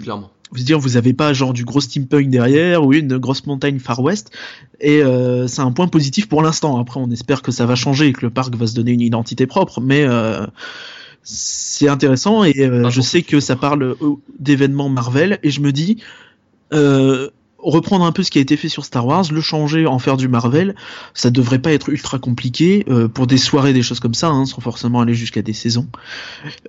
[0.00, 0.30] Clairement.
[0.52, 4.00] vous dire vous avez pas genre du gros steampunk derrière ou une grosse montagne Far
[4.00, 4.30] West
[4.80, 8.06] et euh, c'est un point positif pour l'instant après on espère que ça va changer
[8.06, 10.46] et que le parc va se donner une identité propre mais euh,
[11.30, 13.96] c'est intéressant et euh, Ah, je sais que ça parle euh,
[14.38, 16.02] d'événements Marvel et je me dis
[16.72, 19.98] euh, reprendre un peu ce qui a été fait sur Star Wars, le changer, en
[19.98, 20.74] faire du Marvel,
[21.12, 24.46] ça devrait pas être ultra compliqué euh, pour des soirées, des choses comme ça, hein,
[24.46, 25.88] sans forcément aller jusqu'à des saisons.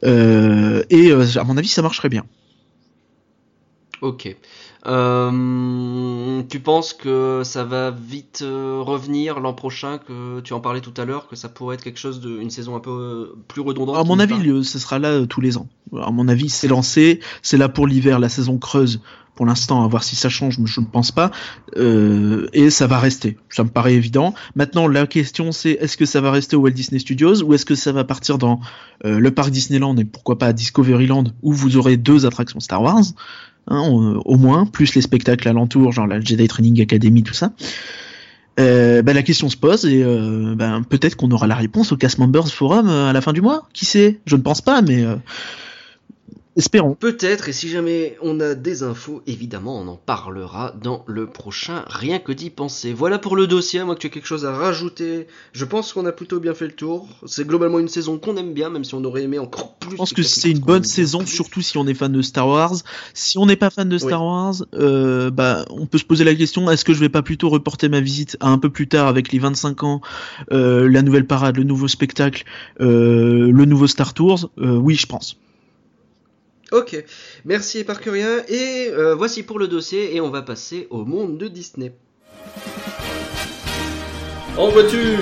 [0.03, 2.25] Et à mon avis, ça marcherait bien.
[4.01, 4.35] Ok.
[4.85, 10.81] Euh, tu penses que ça va vite euh, revenir l'an prochain, que tu en parlais
[10.81, 13.35] tout à l'heure, que ça pourrait être quelque chose de une saison un peu euh,
[13.47, 15.67] plus redondante À mon avis, le- ce sera là euh, tous les ans.
[16.01, 19.01] À mon avis, c'est lancé, c'est là pour l'hiver, la saison creuse.
[19.35, 21.31] Pour l'instant, à voir si ça change, mais je ne pense pas.
[21.77, 23.37] Euh, et ça va rester.
[23.49, 24.33] Ça me paraît évident.
[24.55, 27.65] Maintenant, la question, c'est est-ce que ça va rester au Walt Disney Studios ou est-ce
[27.65, 28.59] que ça va partir dans
[29.05, 32.81] euh, le parc Disneyland et pourquoi pas à Discoveryland où vous aurez deux attractions Star
[32.81, 33.03] Wars,
[33.69, 33.81] hein,
[34.25, 37.51] au, moins, plus les spectacles alentours, genre la Jedi Training Academy, tout ça.
[38.59, 41.97] Euh, bah, la question se pose et euh, ben, peut-être qu'on aura la réponse au
[41.97, 43.67] Cast Members Forum euh, à la fin du mois.
[43.73, 44.19] Qui sait?
[44.25, 45.15] Je ne pense pas, mais euh,
[46.59, 46.95] espérons.
[46.99, 51.83] Peut-être, et si jamais on a des infos, évidemment, on en parlera dans le prochain
[51.87, 52.93] Rien que d'y penser.
[52.93, 55.27] Voilà pour le dossier, moi que tu as quelque chose à rajouter.
[55.53, 57.07] Je pense qu'on a plutôt bien fait le tour.
[57.25, 59.91] C'est globalement une saison qu'on aime bien, même si on aurait aimé encore plus.
[59.91, 62.75] Je pense que c'est une bonne saison, surtout si on est fan de Star Wars.
[63.13, 66.35] Si on n'est pas fan de Star Wars, euh, bah, on peut se poser la
[66.35, 69.07] question est-ce que je vais pas plutôt reporter ma visite à un peu plus tard
[69.07, 70.01] avec les 25 ans,
[70.51, 72.43] euh, la nouvelle parade, le nouveau spectacle,
[72.81, 74.51] euh, le nouveau Star Tours?
[74.57, 75.37] Oui, je pense.
[76.71, 77.03] Ok,
[77.45, 81.47] merci Éparcurien, et euh, voici pour le dossier, et on va passer au monde de
[81.47, 81.93] Disney.
[84.55, 85.17] En voiture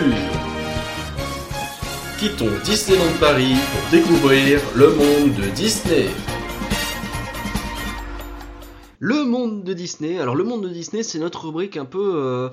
[2.20, 6.10] Quittons Disneyland Paris pour découvrir le monde de Disney.
[9.00, 10.20] Le monde de Disney.
[10.20, 12.50] Alors le monde de Disney, c'est notre rubrique un peu euh,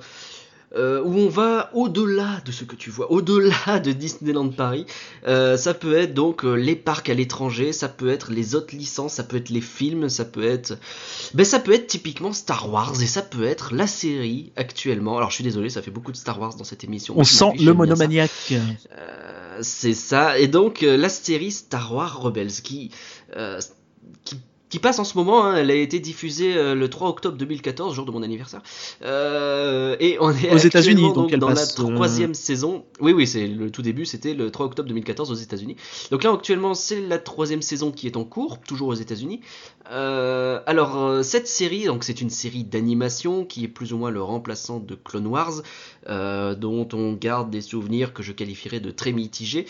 [0.75, 4.85] euh, où on va au-delà de ce que tu vois, au-delà de Disneyland Paris.
[5.27, 8.75] Euh, ça peut être donc euh, les parcs à l'étranger, ça peut être les autres
[8.75, 10.77] licences, ça peut être les films, ça peut être,
[11.33, 15.17] ben ça peut être typiquement Star Wars et ça peut être la série actuellement.
[15.17, 17.13] Alors je suis désolé, ça fait beaucoup de Star Wars dans cette émission.
[17.17, 18.31] On sent le monomaniaque.
[18.51, 20.37] Euh, c'est ça.
[20.39, 22.91] Et donc la série Star Wars Rebels qui,
[24.23, 24.35] qui
[24.75, 27.95] qui passe en ce moment, hein, elle a été diffusée euh, le 3 octobre 2014,
[27.95, 28.61] jour de mon anniversaire.
[29.05, 32.83] Euh, et on est Aux États-Unis, donc elle dans passe, la euh, troisième saison.
[32.99, 35.77] Oui, oui, c'est le tout début, c'était le 3 octobre 2014 aux États-Unis.
[36.11, 39.39] Donc là, actuellement, c'est la troisième saison qui est en cours, toujours aux États-Unis.
[39.91, 44.21] Euh, alors cette série, donc c'est une série d'animation qui est plus ou moins le
[44.21, 45.61] remplaçant de Clone Wars,
[46.09, 49.67] dont on garde des souvenirs que je qualifierais de très mitigés,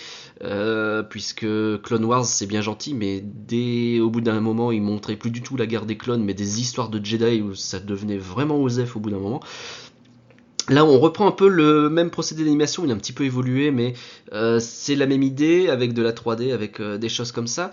[1.09, 1.45] puisque
[1.83, 5.57] Clone Wars c'est bien gentil, mais dès au bout d'un moment ils plus du tout
[5.57, 8.99] la guerre des clones, mais des histoires de Jedi où ça devenait vraiment osef au
[8.99, 9.41] bout d'un moment.
[10.67, 13.69] Là, on reprend un peu le même procédé d'animation, il a un petit peu évolué,
[13.69, 13.93] mais
[14.33, 17.69] euh, c'est la même idée avec de la 3D, avec euh, des choses comme ça.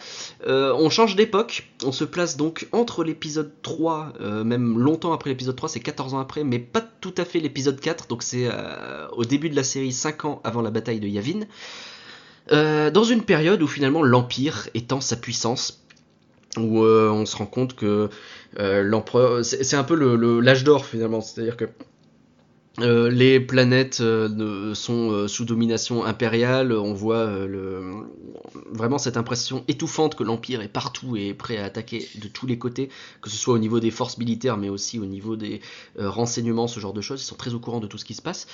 [0.47, 5.31] Euh, on change d'époque, on se place donc entre l'épisode 3, euh, même longtemps après
[5.31, 8.49] l'épisode 3, c'est 14 ans après, mais pas tout à fait l'épisode 4, donc c'est
[9.13, 11.47] au début de la série 5 ans avant la bataille de Yavin.
[12.51, 15.82] Dans une période où finalement l'Empire étend sa puissance,
[16.59, 18.09] où euh, on se rend compte que
[18.59, 21.65] euh, l'empereur, c'est un peu le- le- l'âge d'or finalement, c'est-à-dire que
[22.81, 26.73] euh, les planètes euh, sont sous domination impériale.
[26.73, 27.83] On voit le,
[28.71, 32.47] vraiment cette impression étouffante que l'Empire est partout et est prêt à attaquer de tous
[32.47, 32.89] les côtés,
[33.21, 35.61] que ce soit au niveau des forces militaires, mais aussi au niveau des
[35.99, 37.21] renseignements, ce genre de choses.
[37.23, 38.47] Ils sont très au courant de tout ce qui se passe.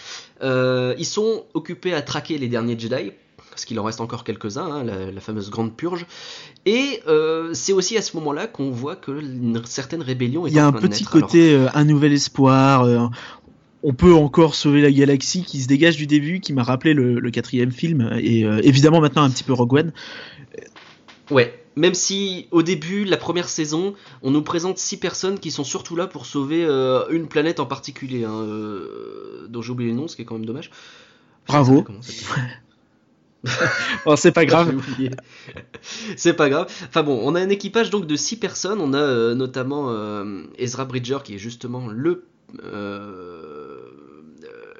[0.42, 3.12] Ils sont occupés à traquer les derniers Jedi.
[3.58, 6.06] Parce qu'il en reste encore quelques-uns, hein, la, la fameuse grande purge.
[6.64, 10.54] Et euh, c'est aussi à ce moment-là qu'on voit que une certaine rébellion est Il
[10.54, 11.10] y a en un petit naître.
[11.10, 12.84] Côté, euh, un nouvel espoir.
[12.84, 13.08] euh,
[13.82, 17.18] on peut encore sauver la galaxie qui se dégage du début, qui m'a rappelé le,
[17.18, 19.92] le quatrième film, et évidemment maintenant un petit peu Rogue One.
[21.30, 25.64] Ouais, même si au début, la première saison, on nous présente six personnes qui sont
[25.64, 29.96] surtout là pour sauver euh, une planète en particulier, hein, euh, dont j'ai oublié le
[29.96, 30.70] nom, ce qui est quand même dommage.
[31.46, 31.84] Bravo.
[32.00, 32.12] Ça
[34.06, 34.74] Oh, c'est pas grave.
[36.16, 36.66] C'est pas grave.
[36.88, 38.80] Enfin bon, on a un équipage donc de six personnes.
[38.80, 42.24] On a euh, notamment euh, Ezra Bridger qui est justement le
[42.64, 43.78] euh,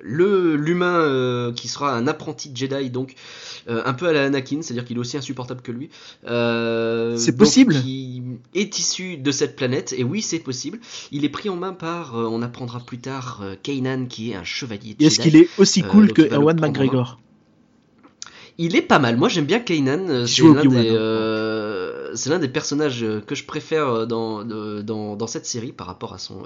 [0.01, 3.15] le l'humain qui sera un apprenti Jedi donc
[3.67, 5.91] un peu à la Anakin, c'est-à-dire qu'il est aussi insupportable que lui.
[6.23, 7.75] C'est donc, possible?
[7.75, 8.23] Qui
[8.55, 10.79] est issu de cette planète et oui c'est possible.
[11.13, 14.97] Il est pris en main par, on apprendra plus tard, Kanan qui est un chevalier
[14.99, 15.05] Et.
[15.05, 17.19] Est-ce qu'il est aussi cool donc que Ewan McGregor?
[18.59, 19.17] Il est pas mal.
[19.17, 20.09] Moi, j'aime bien Kanan.
[20.09, 20.91] euh, C'est l'un des.
[20.91, 20.95] hein.
[20.95, 26.13] euh, c'est l'un des personnages que je préfère dans, dans, dans, cette série par rapport
[26.15, 26.43] à son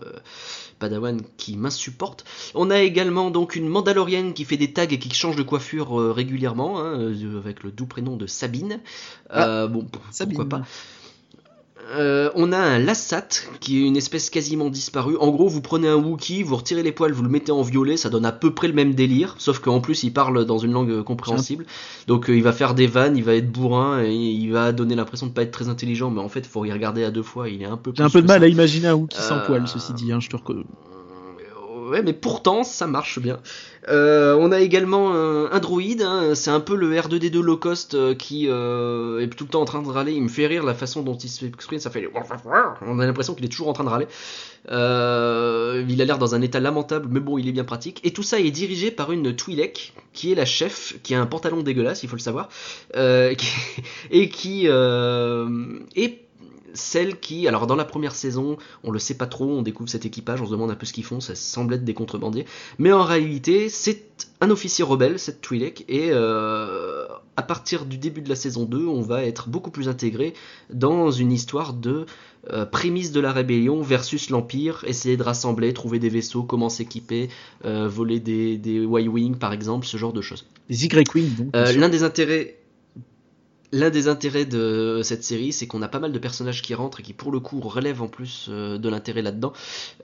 [0.78, 2.24] padawan qui m'insupporte.
[2.54, 5.94] On a également donc une Mandalorienne qui fait des tags et qui change de coiffure
[6.14, 8.80] régulièrement, hein, avec le doux prénom de Sabine.
[9.30, 10.36] Ah, bon, Sabine.
[10.36, 10.66] pourquoi pas.
[11.90, 13.28] Euh, on a un Lassat
[13.60, 15.16] qui est une espèce quasiment disparue.
[15.18, 17.96] En gros, vous prenez un Wookie, vous retirez les poils, vous le mettez en violet,
[17.96, 20.72] ça donne à peu près le même délire, sauf qu'en plus il parle dans une
[20.72, 21.66] langue compréhensible.
[22.06, 24.94] Donc euh, il va faire des vannes, il va être bourrin, et il va donner
[24.94, 27.22] l'impression de pas être très intelligent, mais en fait, il faut y regarder à deux
[27.22, 27.92] fois, il est un peu.
[27.94, 30.12] J'ai un peu de mal à imaginer un Wookie sans poils, ceci dit.
[30.12, 30.64] Hein, je te reconnais
[31.92, 33.38] ouais, mais pourtant ça marche bien.
[33.88, 37.94] Euh, on a également un, un droïde, hein, c'est un peu le R2D2 low cost
[37.94, 40.12] euh, qui euh, est tout le temps en train de râler.
[40.12, 42.08] Il me fait rire la façon dont il s'exprime, ça fait.
[42.82, 44.06] On a l'impression qu'il est toujours en train de râler.
[44.68, 44.72] Il
[46.00, 48.00] a l'air dans un état lamentable, mais bon, il est bien pratique.
[48.04, 51.26] Et tout ça est dirigé par une Twi'lek qui est la chef, qui a un
[51.26, 52.48] pantalon dégueulasse, il faut le savoir,
[52.94, 56.18] et qui est
[56.74, 60.06] celle qui, alors dans la première saison, on le sait pas trop, on découvre cet
[60.06, 62.46] équipage, on se demande un peu ce qu'ils font, ça semble être des contrebandiers,
[62.78, 67.06] mais en réalité, c'est un officier rebelle, cette Twi'lek, et euh,
[67.36, 70.34] à partir du début de la saison 2, on va être beaucoup plus intégré
[70.72, 72.06] dans une histoire de
[72.50, 77.28] euh, prémisse de la rébellion versus l'Empire, essayer de rassembler, trouver des vaisseaux, comment s'équiper,
[77.64, 80.44] euh, voler des, des Y-Wing par exemple, ce genre de choses.
[80.68, 81.54] Des Y-Wing, donc.
[81.54, 82.56] Euh, L'un des intérêts
[83.72, 87.00] L'un des intérêts de cette série, c'est qu'on a pas mal de personnages qui rentrent
[87.00, 89.54] et qui, pour le coup, relèvent en plus euh, de l'intérêt là-dedans.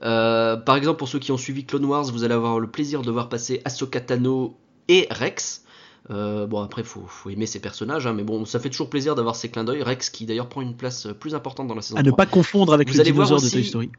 [0.01, 3.03] Euh, par exemple, pour ceux qui ont suivi Clone Wars, vous allez avoir le plaisir
[3.03, 4.57] de voir passer Ahsoka Tano
[4.87, 5.63] et Rex.
[6.09, 9.13] Euh, bon, après, faut, faut aimer ces personnages, hein, mais bon, ça fait toujours plaisir
[9.13, 9.83] d'avoir ces clins d'œil.
[9.83, 12.11] Rex, qui d'ailleurs prend une place plus importante dans la saison À 3.
[12.11, 13.91] ne pas confondre avec Vous le allez voir dinosaure de Toy Story.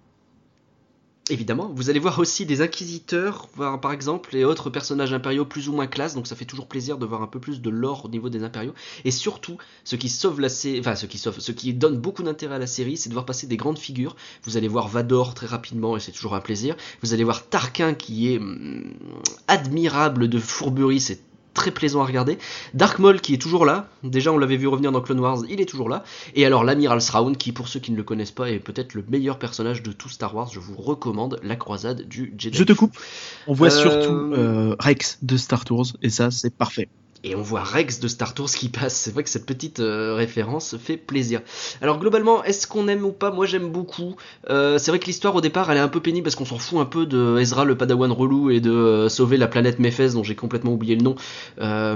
[1.29, 3.49] Évidemment, vous allez voir aussi des inquisiteurs,
[3.81, 6.99] par exemple, et autres personnages impériaux plus ou moins classe, donc ça fait toujours plaisir
[6.99, 8.75] de voir un peu plus de lore au niveau des impériaux.
[9.05, 12.25] Et surtout, ce qui sauve la série, enfin ce qui sauve, ce qui donne beaucoup
[12.25, 14.17] d'intérêt à la série, c'est de voir passer des grandes figures.
[14.43, 16.75] Vous allez voir Vador très rapidement, et c'est toujours un plaisir.
[17.01, 18.93] Vous allez voir Tarquin qui est hum,
[19.47, 21.21] admirable de fourberie, c'est
[21.55, 22.39] très plaisant à regarder.
[22.75, 25.61] Dark Maul qui est toujours là, déjà on l'avait vu revenir dans Clone Wars, il
[25.61, 26.05] est toujours là.
[26.35, 29.05] Et alors l'amiral Thrawn qui pour ceux qui ne le connaissent pas est peut-être le
[29.09, 32.57] meilleur personnage de tout Star Wars, je vous recommande la croisade du Jedi.
[32.59, 32.97] Je te coupe.
[33.47, 36.89] On voit Euh, surtout euh, Rex de Star Tours, et ça, c'est parfait.
[37.23, 38.95] Et on voit Rex de Star Tours qui passe.
[38.95, 41.43] C'est vrai que cette petite euh, référence fait plaisir.
[41.83, 43.31] Alors globalement, est-ce qu'on aime ou pas?
[43.31, 44.17] Moi j'aime beaucoup.
[44.49, 46.59] Euh, c'est vrai que l'histoire au départ elle est un peu pénible parce qu'on s'en
[46.59, 50.15] fout un peu de Ezra le padawan relou et de euh, sauver la planète Méphès
[50.15, 51.15] dont j'ai complètement oublié le nom.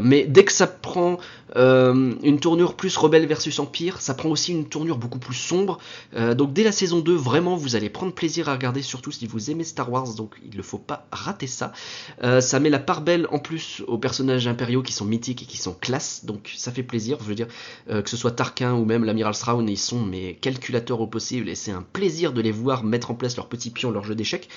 [0.02, 1.18] Mais dès que ça prend
[1.56, 5.78] une tournure plus rebelle versus empire, ça prend aussi une tournure beaucoup plus sombre.
[6.14, 9.50] Donc dès la saison 2, vraiment vous allez prendre plaisir à regarder, surtout si vous
[9.50, 10.14] aimez Star Wars.
[10.14, 11.72] Donc il ne faut pas rater ça.
[12.40, 15.74] Ça met la part belle en plus aux personnages impériaux qui sont et qui sont
[15.74, 17.18] classe, donc ça fait plaisir.
[17.20, 17.48] Je veux dire,
[17.90, 21.48] euh, que ce soit Tarquin ou même l'amiral Thrawn, ils sont mes calculateurs au possible
[21.48, 24.14] et c'est un plaisir de les voir mettre en place leurs petits pions, leur jeu
[24.14, 24.48] d'échecs.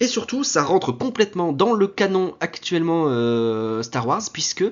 [0.00, 4.64] Et surtout, ça rentre complètement dans le canon actuellement euh, Star Wars, puisque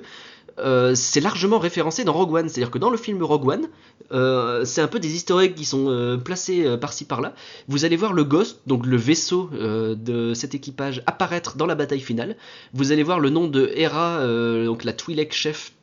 [0.59, 2.49] euh, c'est largement référencé dans Rogue One.
[2.49, 3.67] C'est-à-dire que dans le film Rogue One,
[4.11, 7.33] euh, c'est un peu des eggs qui sont euh, placés par-ci par-là.
[7.67, 11.99] Vous allez voir le Ghost, donc le vaisseau de cet équipage, apparaître dans la bataille
[11.99, 12.35] finale.
[12.73, 14.25] Vous allez voir le nom de Hera,
[14.65, 15.73] donc la Twi'lek chef,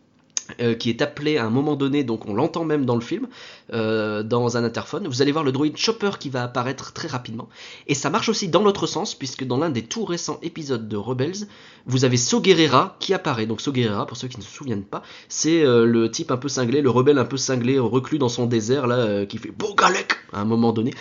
[0.61, 3.29] euh, qui est appelé à un moment donné, donc on l'entend même dans le film,
[3.73, 5.07] euh, dans un interphone.
[5.09, 7.49] Vous allez voir le droïde Chopper qui va apparaître très rapidement.
[7.87, 10.97] Et ça marche aussi dans l'autre sens, puisque dans l'un des tout récents épisodes de
[10.97, 11.47] Rebels,
[11.87, 13.47] vous avez So Gerrera qui apparaît.
[13.47, 16.37] Donc So Gerrera, pour ceux qui ne se souviennent pas, c'est euh, le type un
[16.37, 19.51] peu cinglé, le rebelle un peu cinglé, reclus dans son désert, là, euh, qui fait
[19.51, 20.93] Bogalek à un moment donné.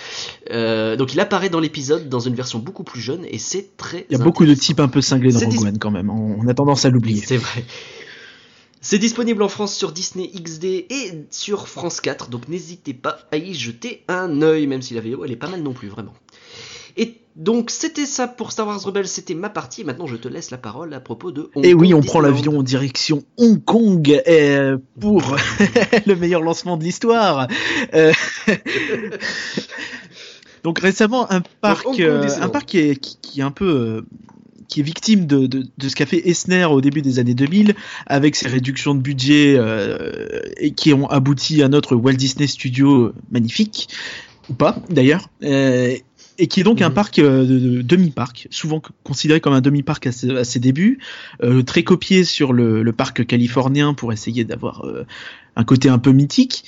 [0.51, 4.05] Euh, donc il apparaît dans l'épisode dans une version beaucoup plus jeune, et c'est très
[4.09, 6.09] Il y a beaucoup de types un peu cinglés dans Rogue One quand même.
[6.09, 7.23] On a tendance à l'oublier.
[7.25, 7.63] C'est vrai.
[8.85, 13.37] C'est disponible en France sur Disney XD et sur France 4, donc n'hésitez pas à
[13.37, 16.13] y jeter un œil, même si la vidéo elle est pas mal non plus, vraiment.
[16.97, 20.27] Et donc c'était ça pour Star Wars Rebels, c'était ma partie, et maintenant je te
[20.27, 23.23] laisse la parole à propos de Hong Et oui, Kong on prend l'avion en direction
[23.37, 25.37] Hong Kong euh, pour
[26.05, 27.47] le meilleur lancement de l'histoire.
[27.93, 28.11] Euh,
[30.65, 33.65] Donc récemment, un parc, Kong euh, un parc qui est, qui, qui est un peu
[33.65, 34.01] euh,
[34.67, 37.75] qui est victime de, de, de ce qu'a fait Esner au début des années 2000
[38.07, 43.13] avec ses réductions de budget euh, et qui ont abouti à notre Walt Disney Studio
[43.31, 43.87] magnifique
[44.49, 45.29] ou pas d'ailleurs.
[45.43, 45.95] Euh,
[46.39, 46.95] et qui est donc un Mhm.
[46.95, 50.97] parc euh, de, de demi-parc, souvent considéré comme un demi-parc à, ses- à ses débuts,
[51.43, 55.05] euh, très copié sur le, le parc californien pour essayer d'avoir euh,
[55.55, 56.65] un côté un peu mythique.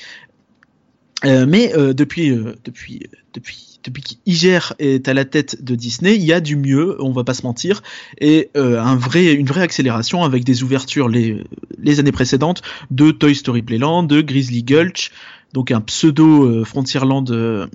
[1.24, 3.04] Euh, mais euh, depuis, euh, depuis,
[3.34, 7.12] depuis, depuis qu'Iger est à la tête de Disney, il y a du mieux, on
[7.12, 7.82] va pas se mentir,
[8.20, 11.42] et euh, un vrai, une vraie accélération avec des ouvertures les,
[11.78, 12.62] les années précédentes
[12.92, 15.12] de Toy Story Playland, de Grizzly Gulch,
[15.54, 17.68] donc un pseudo euh, Frontierland euh,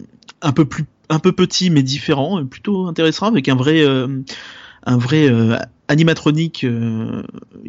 [0.42, 4.06] un peu plus un peu petit mais différent, plutôt intéressant avec un vrai euh,
[4.84, 5.56] un vrai euh,
[5.88, 7.22] animatronique euh,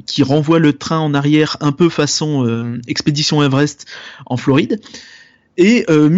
[0.06, 3.88] qui renvoie le train en arrière un peu façon euh, expédition Everest
[4.28, 4.80] en Floride
[5.58, 6.16] et euh,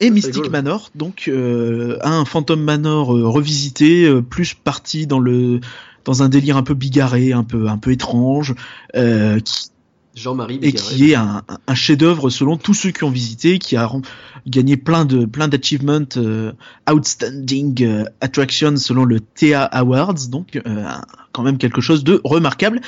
[0.00, 0.50] et Mystic.
[0.50, 5.60] Manor donc euh, un Phantom Manor euh, revisité euh, plus parti dans le
[6.04, 8.54] dans un délire un peu bigarré un peu un peu étrange
[8.96, 9.70] euh, qui
[10.14, 13.88] Jean-Marie et qui est un, un- chef-d'œuvre selon tous ceux qui ont visité, qui a
[14.48, 16.52] gagné plein de plein d'achievements euh,
[16.90, 20.84] outstanding euh, attraction selon le TEA Awards, donc euh,
[21.32, 22.80] quand même quelque chose de remarquable.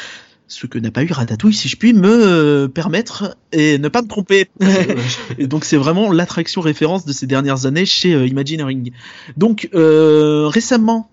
[0.51, 4.03] Ce que n'a pas eu Ratatouille, si je puis me euh, permettre et ne pas
[4.03, 4.51] me tromper.
[5.39, 8.91] Et donc c'est vraiment l'attraction référence de ces dernières années chez euh, Imagineering.
[9.37, 11.09] Donc euh, récemment,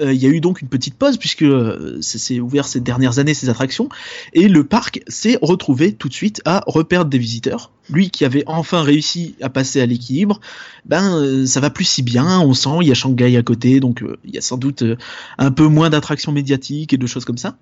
[0.00, 1.44] il y a eu donc une petite pause puisque
[2.00, 3.90] c'est ouvert ces dernières années ces attractions
[4.32, 7.70] et le parc s'est retrouvé tout de suite à reperdre des visiteurs.
[7.90, 10.40] Lui qui avait enfin réussi à passer à l'équilibre,
[10.86, 12.40] ben ça va plus si bien.
[12.40, 14.82] On sent il y a Shanghai à côté, donc il y a sans doute
[15.38, 17.56] un peu moins d'attractions médiatiques et de choses comme ça.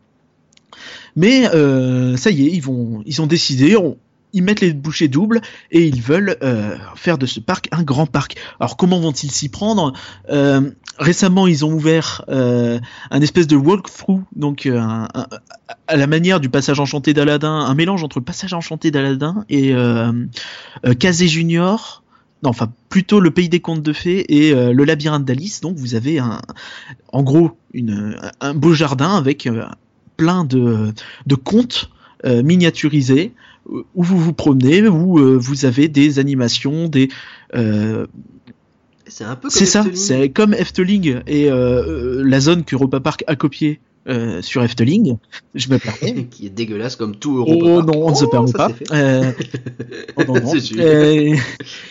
[1.17, 3.77] Mais euh, ça y est, ils vont, ils ont décidé,
[4.33, 5.41] ils mettent les bouchées doubles
[5.71, 8.37] et ils veulent euh, faire de ce parc un grand parc.
[8.61, 9.93] Alors comment vont-ils s'y prendre?
[10.31, 12.81] Euh, Récemment, ils ont ouvert euh,
[13.13, 18.19] un espèce de walkthrough, donc à la manière du passage enchanté d'Aladin, un mélange entre
[18.19, 20.13] le passage enchanté d'Aladin et euh,
[21.01, 22.03] Junior.
[22.43, 25.61] Non, enfin plutôt le pays des contes de fées et le labyrinthe d'Alice.
[25.61, 26.21] Donc vous avez
[27.13, 27.57] en gros,
[28.41, 29.49] un beau jardin avec
[30.19, 30.93] plein de,
[31.27, 31.89] de contes
[32.27, 33.33] euh, miniaturisés
[33.73, 37.09] euh, où vous vous promenez, où euh, vous avez des animations, des
[37.55, 38.07] euh,
[39.07, 43.01] C'est un peu comme c'est ça, c'est comme Efteling et euh, euh, la zone qu'Europa
[43.01, 45.17] Park a copiée euh, sur Efteling.
[45.55, 46.25] Je me permets.
[46.31, 47.87] qui est dégueulasse comme tout Oh Europa Park.
[47.95, 48.71] non, on ne se Oh, permet pas.
[48.93, 49.33] Euh,
[50.17, 50.53] oh non, non.
[50.79, 51.37] Euh,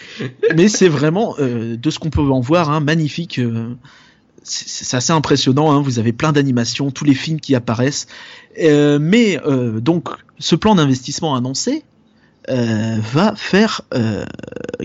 [0.56, 3.40] mais c'est vraiment euh, de ce qu'on peut en voir, hein, magnifique.
[4.50, 5.72] C'est assez impressionnant.
[5.72, 8.08] hein, vous avez plein d'animations, tous les films qui apparaissent.
[8.60, 11.84] Euh, mais euh, donc, ce plan d'investissement annoncé
[12.50, 13.82] euh, va faire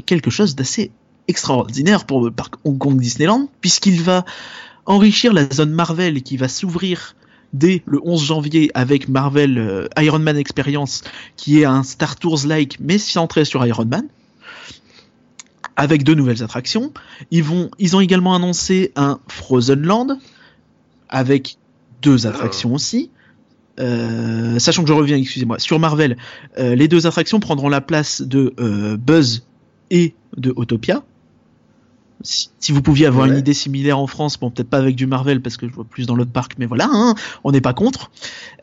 [0.06, 0.90] quelque chose d'assez
[1.28, 4.24] extraordinaire pour le parc Hong Kong Disneyland, puisqu'il va
[4.86, 7.14] enrichir la zone Marvel qui va s'ouvrir
[7.52, 11.02] dès le 11 janvier avec Marvel Iron Man Experience,
[11.36, 14.08] qui est un Star Tours-like, mais centré sur Iron Man,
[15.76, 16.92] avec deux nouvelles attractions.
[17.30, 20.18] Ils, vont, ils ont également annoncé un Frozen Land,
[21.08, 21.56] avec
[22.02, 23.10] deux attractions aussi.
[23.80, 26.16] Euh, sachant que je reviens, excusez-moi, sur Marvel,
[26.58, 29.46] euh, les deux attractions prendront la place de euh, Buzz
[29.90, 31.02] et de Autopia.
[32.20, 33.32] Si, si vous pouviez avoir Ouais.
[33.32, 35.84] une idée similaire en France, bon peut-être pas avec du Marvel parce que je vois
[35.84, 37.14] plus dans l'autre parc, mais voilà, hein,
[37.44, 38.10] on n'est pas contre.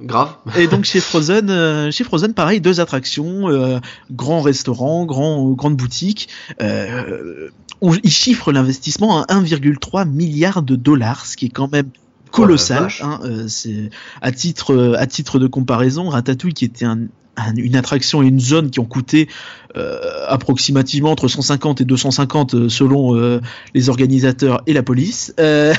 [0.00, 0.36] Grave.
[0.56, 3.78] et donc chez Frozen, euh, chez Frozen, pareil, deux attractions, euh,
[4.12, 6.28] grand restaurant, grand grande boutique.
[6.62, 7.48] Euh,
[7.80, 11.88] on, ils chiffrent l'investissement à 1,3 milliard de dollars, ce qui est quand même
[12.30, 12.88] colossal.
[13.02, 13.90] hein, euh, c'est
[14.22, 18.40] à titre à titre de comparaison, Ratatouille qui était un- un- une attraction et une
[18.40, 19.28] zone qui ont coûté
[19.76, 23.40] euh, approximativement entre 150 et 250 euh, selon euh,
[23.74, 25.34] les organisateurs et la police.
[25.40, 25.72] Euh,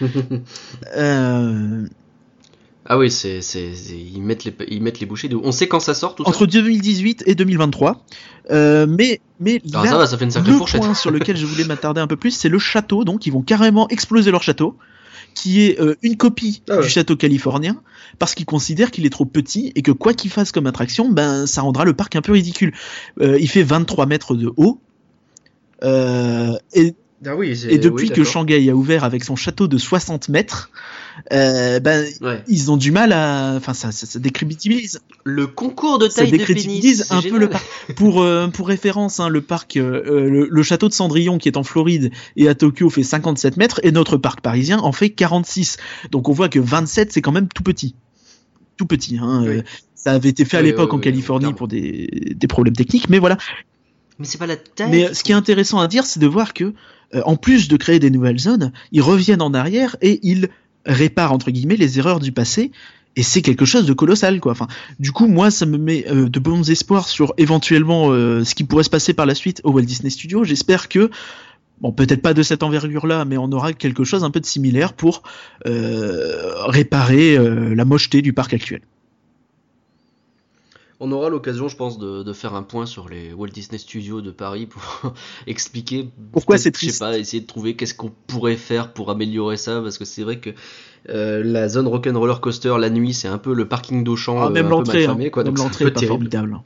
[0.96, 1.86] euh,
[2.90, 5.28] ah oui, c'est, c'est, c'est- ils mettent les, ils mettent les bouchées.
[5.28, 5.36] De...
[5.36, 8.04] On sait quand ça sort tout entre 2018 et 2023.
[8.50, 9.80] Euh, mais mais ça.
[9.80, 10.80] Ah, là, ça va, ça fait une sacrée le fourchette.
[10.80, 13.04] point sur lequel je voulais m'attarder un peu plus, c'est le château.
[13.04, 14.76] Donc ils vont carrément exploser leur château,
[15.34, 16.82] qui est euh, une copie Ah ouais.
[16.82, 17.80] du château californien,
[18.18, 21.46] parce qu'ils considèrent qu'il est trop petit et que quoi qu'il fasse comme attraction, ben
[21.46, 22.72] ça rendra le parc un peu ridicule.
[23.20, 24.80] Euh, il fait 23 mètres de haut.
[25.84, 26.94] Euh, et
[27.26, 28.24] Ah oui, et depuis oui, que.
[28.24, 30.70] Shanghai a ouvert avec son château de 60 mètres,
[31.32, 32.42] euh, ben, Ouais.
[32.48, 33.54] ils ont du mal à.
[33.56, 35.00] Enfin, ça, ça, ça décrédibilise.
[35.24, 37.12] Le concours de Ça taille de décrédibilise pénis.
[37.26, 37.64] un peu le parc.
[37.96, 41.56] Pour, euh, pour référence, hein, le parc, euh, le, le château de Cendrillon qui est
[41.56, 45.76] en Floride et à Tokyo fait 57 mètres et notre parc parisien en fait 46.
[46.10, 47.94] Donc on voit que 27 c'est quand même tout petit.
[48.76, 49.18] Tout petit.
[49.20, 49.62] Hein, Oui.
[49.94, 53.08] ça avait été fait à Oui, l'époque oui, en Californie pour des, des problèmes techniques,
[53.08, 53.36] mais voilà.
[54.20, 54.90] Mais c'est pas la taille.
[54.90, 56.74] Mais ce qui est intéressant à dire, c'est de voir que,
[57.14, 60.48] euh, en plus de créer des nouvelles zones, ils reviennent en arrière et ils
[60.88, 62.72] réparent entre guillemets les erreurs du passé.
[63.16, 64.52] Et c'est quelque chose de colossal, quoi.
[64.52, 64.68] Enfin,
[65.00, 68.62] du coup, moi, ça me met euh, de bons espoirs sur éventuellement euh, ce qui
[68.64, 70.44] pourrait se passer par la suite au Walt Disney Studios.
[70.44, 71.10] J'espère que,
[71.80, 74.92] bon, peut-être pas de cette envergure-là, mais on aura quelque chose un peu de similaire
[74.92, 75.24] pour
[75.66, 77.36] euh, réparer
[77.74, 78.82] la mocheté du parc actuel.
[81.00, 84.20] On aura l'occasion, je pense, de, de faire un point sur les Walt Disney Studios
[84.20, 85.14] de Paris pour
[85.46, 89.10] expliquer Pourquoi c'est Je sais triste pas, essayer de trouver qu'est-ce qu'on pourrait faire pour
[89.10, 90.50] améliorer ça, parce que c'est vrai que
[91.08, 94.50] euh, la zone Rock'n'Roller Coaster la nuit, c'est un peu le parking d'Auchan, Ah, euh,
[94.50, 95.16] même l'entrée, hein.
[95.30, 96.08] quoi, même l'entrée est pas terrible.
[96.14, 96.60] formidable.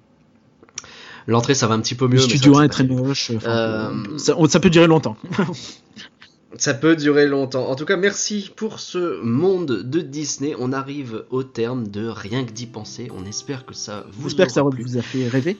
[1.26, 2.16] L'entrée, ça va un petit peu mieux.
[2.16, 3.30] Le mais studio ça, 1 est très moche.
[3.36, 4.18] enfin, Euh,
[4.48, 5.16] ça peut durer longtemps.
[6.58, 7.68] Ça peut durer longtemps.
[7.70, 10.54] En tout cas, merci pour ce monde de Disney.
[10.58, 13.08] On arrive au terme de rien que d'y penser.
[13.16, 14.82] On espère que ça vous J'espère que ça aura plu.
[14.84, 15.56] vous a fait rêver.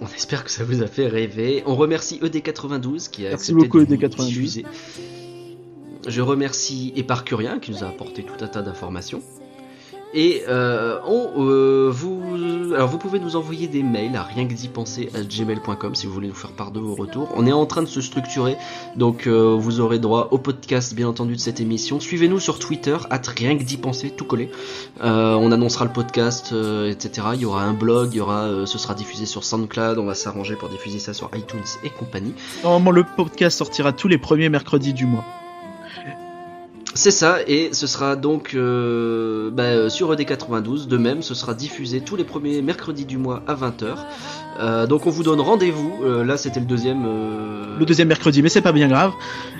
[0.00, 1.62] On espère que ça vous a fait rêver.
[1.66, 4.26] On remercie E ED92 qui a Merci beaucoup, de vous ED92.
[4.26, 4.66] diffuser.
[6.06, 9.22] Je remercie Éparcurien qui nous a apporté tout un tas d'informations.
[10.16, 14.68] Et euh, euh, vous, alors vous pouvez nous envoyer des mails à rien que d'y
[14.68, 17.28] penser à gmail.com si vous voulez nous faire part de vos retours.
[17.36, 18.56] On est en train de se structurer,
[18.96, 22.00] donc euh, vous aurez droit au podcast bien entendu de cette émission.
[22.00, 24.50] Suivez-nous sur Twitter, at rien que d'y penser, tout collé.
[25.04, 26.54] Euh, on annoncera le podcast,
[26.88, 27.28] etc.
[27.34, 29.98] Il y aura un blog, il aura, ce sera diffusé sur SoundCloud.
[29.98, 32.32] On va s'arranger pour diffuser ça sur iTunes et compagnie.
[32.64, 35.26] Normalement, le podcast sortira tous les premiers mercredis du mois.
[36.96, 40.88] C'est ça, et ce sera donc euh, bah, euh, sur ED92.
[40.88, 43.96] De même, ce sera diffusé tous les premiers mercredis du mois à 20h.
[44.58, 46.00] Euh, donc on vous donne rendez-vous.
[46.02, 47.04] Euh, là, c'était le deuxième.
[47.06, 49.12] euh, Le deuxième mercredi, mais c'est pas bien grave.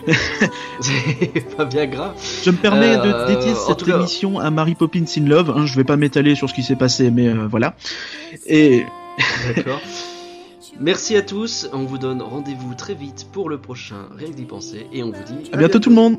[0.81, 2.15] C'est pas bien grave.
[2.43, 5.51] Je me permets de dédier cette cas- émission à Mary Poppins in Love.
[5.57, 7.75] Hein, je vais pas m'étaler sur ce qui s'est passé, mais euh, voilà.
[8.47, 8.85] Et
[9.55, 9.81] D'accord.
[10.81, 11.69] Merci à tous.
[11.73, 14.87] On vous donne rendez-vous très vite pour le prochain Rien que d'y penser.
[14.93, 16.17] Et on vous dit à bientôt tout le monde.